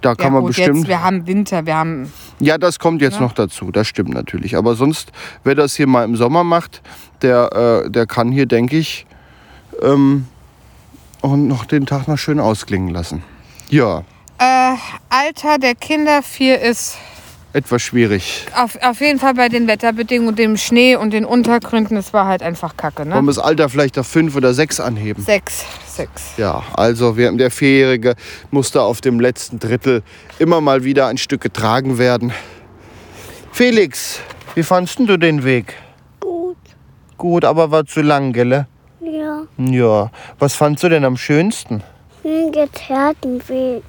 Da 0.00 0.14
kann 0.14 0.26
ja, 0.26 0.30
man 0.32 0.40
gut, 0.42 0.48
bestimmt. 0.48 0.78
Jetzt, 0.78 0.88
wir 0.88 1.02
haben 1.02 1.26
Winter, 1.26 1.64
wir 1.64 1.76
haben. 1.76 2.12
ja, 2.38 2.58
das 2.58 2.78
kommt 2.78 3.00
jetzt 3.02 3.14
Ja. 3.14 3.20
noch 3.22 3.32
dazu, 3.32 3.70
das 3.70 3.86
stimmt 3.86 4.10
natürlich. 4.10 4.56
Aber 4.56 4.74
sonst, 4.74 5.10
wer 5.44 5.54
das 5.54 5.74
hier 5.74 5.86
mal 5.86 6.04
im 6.04 6.16
Sommer 6.16 6.44
macht, 6.44 6.82
der, 7.22 7.84
äh, 7.86 7.90
der 7.90 8.06
kann 8.06 8.30
hier, 8.30 8.46
denke 8.46 8.76
ich, 8.76 9.06
ähm, 9.82 10.26
und 11.22 11.48
noch 11.48 11.64
den 11.64 11.86
Tag 11.86 12.08
noch 12.08 12.18
schön 12.18 12.40
ausklingen 12.40 12.90
lassen. 12.90 13.22
Ja, 13.70 14.02
Äh, 14.38 14.74
Alter 15.08 15.58
der 15.58 15.74
Kinder 15.74 16.22
vier 16.22 16.60
ist 16.60 16.98
etwas 17.56 17.82
schwierig. 17.82 18.46
auf, 18.54 18.78
auf 18.82 19.00
jeden 19.00 19.18
Fall 19.18 19.34
bei 19.34 19.48
den 19.48 19.66
Wetterbedingungen 19.66 20.28
und 20.28 20.38
dem 20.38 20.56
Schnee 20.56 20.94
und 20.94 21.12
den 21.12 21.24
Untergründen, 21.24 21.96
es 21.96 22.12
war 22.12 22.26
halt 22.26 22.42
einfach 22.42 22.76
kacke, 22.76 22.98
Wollen 22.98 23.08
ne? 23.08 23.22
wir 23.22 23.26
das 23.26 23.38
Alter 23.38 23.68
vielleicht 23.68 23.98
auf 23.98 24.06
fünf 24.06 24.36
oder 24.36 24.52
sechs 24.52 24.78
anheben? 24.78 25.22
Sechs, 25.22 25.64
sechs. 25.86 26.36
Ja, 26.36 26.62
also 26.74 27.16
wir, 27.16 27.32
der 27.32 27.50
Vierjährige 27.50 28.14
musste 28.50 28.82
auf 28.82 29.00
dem 29.00 29.20
letzten 29.20 29.58
Drittel 29.58 30.02
immer 30.38 30.60
mal 30.60 30.84
wieder 30.84 31.06
ein 31.06 31.16
Stück 31.16 31.40
getragen 31.40 31.96
werden. 31.98 32.32
Felix, 33.52 34.20
wie 34.54 34.62
fandst 34.62 34.98
denn 34.98 35.06
du 35.06 35.16
den 35.16 35.42
Weg? 35.42 35.74
Gut. 36.20 36.58
Gut, 37.16 37.44
aber 37.44 37.70
war 37.70 37.86
zu 37.86 38.02
lang, 38.02 38.34
gell? 38.34 38.66
Ja. 39.00 39.42
Ja. 39.56 40.10
Was 40.38 40.54
fandst 40.54 40.84
du 40.84 40.90
denn 40.90 41.04
am 41.06 41.16
schönsten? 41.16 41.82
Den 42.22 42.52
geteerten 42.52 43.40
Weg. 43.48 43.82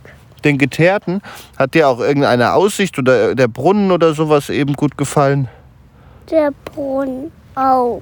Den 0.48 0.58
Geteerten? 0.58 1.22
Hat 1.58 1.74
dir 1.74 1.90
auch 1.90 2.00
irgendeine 2.00 2.54
Aussicht 2.54 2.98
oder 2.98 3.36
der 3.36 3.50
Brunnen 3.50 3.92
oder 3.92 4.14
sowas 4.14 4.50
eben 4.50 4.76
gut 4.76 4.98
gefallen? 4.98 5.50
Der 6.32 6.52
Brunnen 6.64 7.32
auch. 7.54 8.02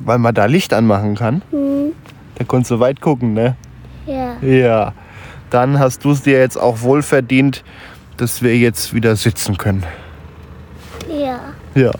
Weil 0.00 0.18
man 0.18 0.34
da 0.34 0.44
Licht 0.44 0.74
anmachen 0.74 1.14
kann? 1.14 1.40
Hm. 1.50 1.92
Da 2.34 2.44
konntest 2.44 2.70
du 2.72 2.80
weit 2.80 3.00
gucken, 3.00 3.32
ne? 3.32 3.56
Ja. 4.04 4.36
Ja. 4.46 4.92
Dann 5.48 5.78
hast 5.78 6.04
du 6.04 6.10
es 6.10 6.20
dir 6.20 6.38
jetzt 6.38 6.58
auch 6.58 6.82
wohl 6.82 7.00
verdient, 7.00 7.64
dass 8.18 8.42
wir 8.42 8.54
jetzt 8.58 8.92
wieder 8.92 9.16
sitzen 9.16 9.56
können. 9.56 9.84
Ja. 11.08 11.38
Ja. 11.74 11.92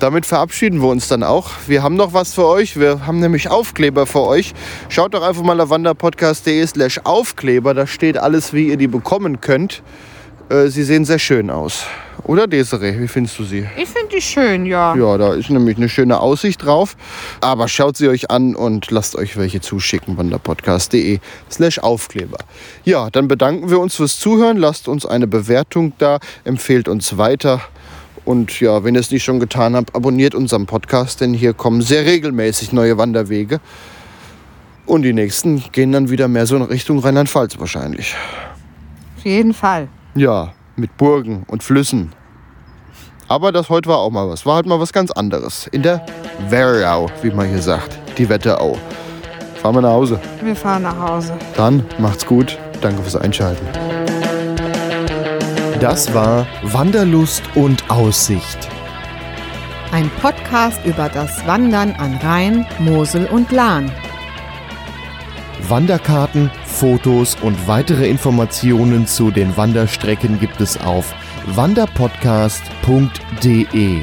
Damit 0.00 0.26
verabschieden 0.26 0.80
wir 0.80 0.88
uns 0.88 1.08
dann 1.08 1.24
auch. 1.24 1.50
Wir 1.66 1.82
haben 1.82 1.96
noch 1.96 2.12
was 2.12 2.32
für 2.32 2.46
euch. 2.46 2.78
Wir 2.78 3.04
haben 3.06 3.18
nämlich 3.18 3.50
Aufkleber 3.50 4.06
für 4.06 4.20
euch. 4.22 4.54
Schaut 4.88 5.12
doch 5.12 5.22
einfach 5.22 5.42
mal 5.42 5.54
lavanderpodcast.de 5.54 6.64
slash 6.68 7.00
Aufkleber. 7.02 7.74
Da 7.74 7.84
steht 7.86 8.16
alles, 8.16 8.52
wie 8.52 8.68
ihr 8.68 8.76
die 8.76 8.86
bekommen 8.86 9.40
könnt. 9.40 9.82
Äh, 10.50 10.68
Sie 10.68 10.84
sehen 10.84 11.04
sehr 11.04 11.18
schön 11.18 11.50
aus. 11.50 11.84
Oder 12.22 12.46
Desiree, 12.46 13.00
wie 13.00 13.08
findest 13.08 13.38
du 13.40 13.44
sie? 13.44 13.66
Ich 13.76 13.88
finde 13.88 14.08
die 14.14 14.20
schön, 14.20 14.66
ja. 14.66 14.94
Ja, 14.94 15.18
da 15.18 15.34
ist 15.34 15.50
nämlich 15.50 15.76
eine 15.78 15.88
schöne 15.88 16.20
Aussicht 16.20 16.64
drauf. 16.64 16.96
Aber 17.40 17.66
schaut 17.66 17.96
sie 17.96 18.08
euch 18.08 18.30
an 18.30 18.54
und 18.54 18.90
lasst 18.92 19.16
euch 19.16 19.36
welche 19.36 19.60
zuschicken 19.60 20.16
von 20.16 20.30
der 20.30 20.38
podcast.de 20.38 21.18
slash 21.50 21.80
Aufkleber. 21.80 22.38
Ja, 22.84 23.10
dann 23.10 23.26
bedanken 23.26 23.68
wir 23.68 23.80
uns 23.80 23.96
fürs 23.96 24.20
Zuhören. 24.20 24.58
Lasst 24.58 24.86
uns 24.86 25.06
eine 25.06 25.26
Bewertung 25.26 25.92
da, 25.98 26.20
empfehlt 26.44 26.88
uns 26.88 27.18
weiter. 27.18 27.60
Und 28.28 28.60
ja, 28.60 28.84
wenn 28.84 28.94
ihr 28.94 29.00
es 29.00 29.10
nicht 29.10 29.24
schon 29.24 29.40
getan 29.40 29.74
habt, 29.74 29.94
abonniert 29.94 30.34
unseren 30.34 30.66
Podcast, 30.66 31.22
denn 31.22 31.32
hier 31.32 31.54
kommen 31.54 31.80
sehr 31.80 32.04
regelmäßig 32.04 32.74
neue 32.74 32.98
Wanderwege. 32.98 33.58
Und 34.84 35.00
die 35.00 35.14
nächsten 35.14 35.64
gehen 35.72 35.92
dann 35.92 36.10
wieder 36.10 36.28
mehr 36.28 36.44
so 36.44 36.54
in 36.54 36.60
Richtung 36.60 36.98
Rheinland-Pfalz 36.98 37.58
wahrscheinlich. 37.58 38.14
Auf 39.16 39.24
jeden 39.24 39.54
Fall. 39.54 39.88
Ja, 40.14 40.52
mit 40.76 40.94
Burgen 40.98 41.44
und 41.46 41.62
Flüssen. 41.62 42.12
Aber 43.28 43.50
das 43.50 43.70
heute 43.70 43.88
war 43.88 43.96
auch 43.96 44.10
mal 44.10 44.28
was. 44.28 44.44
War 44.44 44.56
halt 44.56 44.66
mal 44.66 44.78
was 44.78 44.92
ganz 44.92 45.10
anderes. 45.10 45.66
In 45.68 45.82
der 45.82 46.04
Wetterau, 46.50 47.10
wie 47.22 47.30
man 47.30 47.48
hier 47.48 47.62
sagt. 47.62 47.98
Die 48.18 48.28
Wetterau. 48.28 48.76
Fahren 49.62 49.74
wir 49.74 49.80
nach 49.80 49.92
Hause. 49.92 50.20
Wir 50.42 50.54
fahren 50.54 50.82
nach 50.82 50.98
Hause. 50.98 51.32
Dann 51.56 51.82
macht's 51.98 52.26
gut. 52.26 52.58
Danke 52.82 53.00
fürs 53.00 53.16
Einschalten. 53.16 53.66
Das 55.80 56.12
war 56.12 56.46
Wanderlust 56.62 57.42
und 57.54 57.88
Aussicht. 57.88 58.68
Ein 59.92 60.10
Podcast 60.20 60.84
über 60.84 61.08
das 61.08 61.46
Wandern 61.46 61.92
an 61.92 62.16
Rhein, 62.16 62.66
Mosel 62.80 63.26
und 63.26 63.52
Lahn. 63.52 63.92
Wanderkarten, 65.68 66.50
Fotos 66.64 67.36
und 67.42 67.68
weitere 67.68 68.08
Informationen 68.08 69.06
zu 69.06 69.30
den 69.30 69.56
Wanderstrecken 69.56 70.40
gibt 70.40 70.60
es 70.60 70.80
auf 70.80 71.14
wanderpodcast.de. 71.46 74.02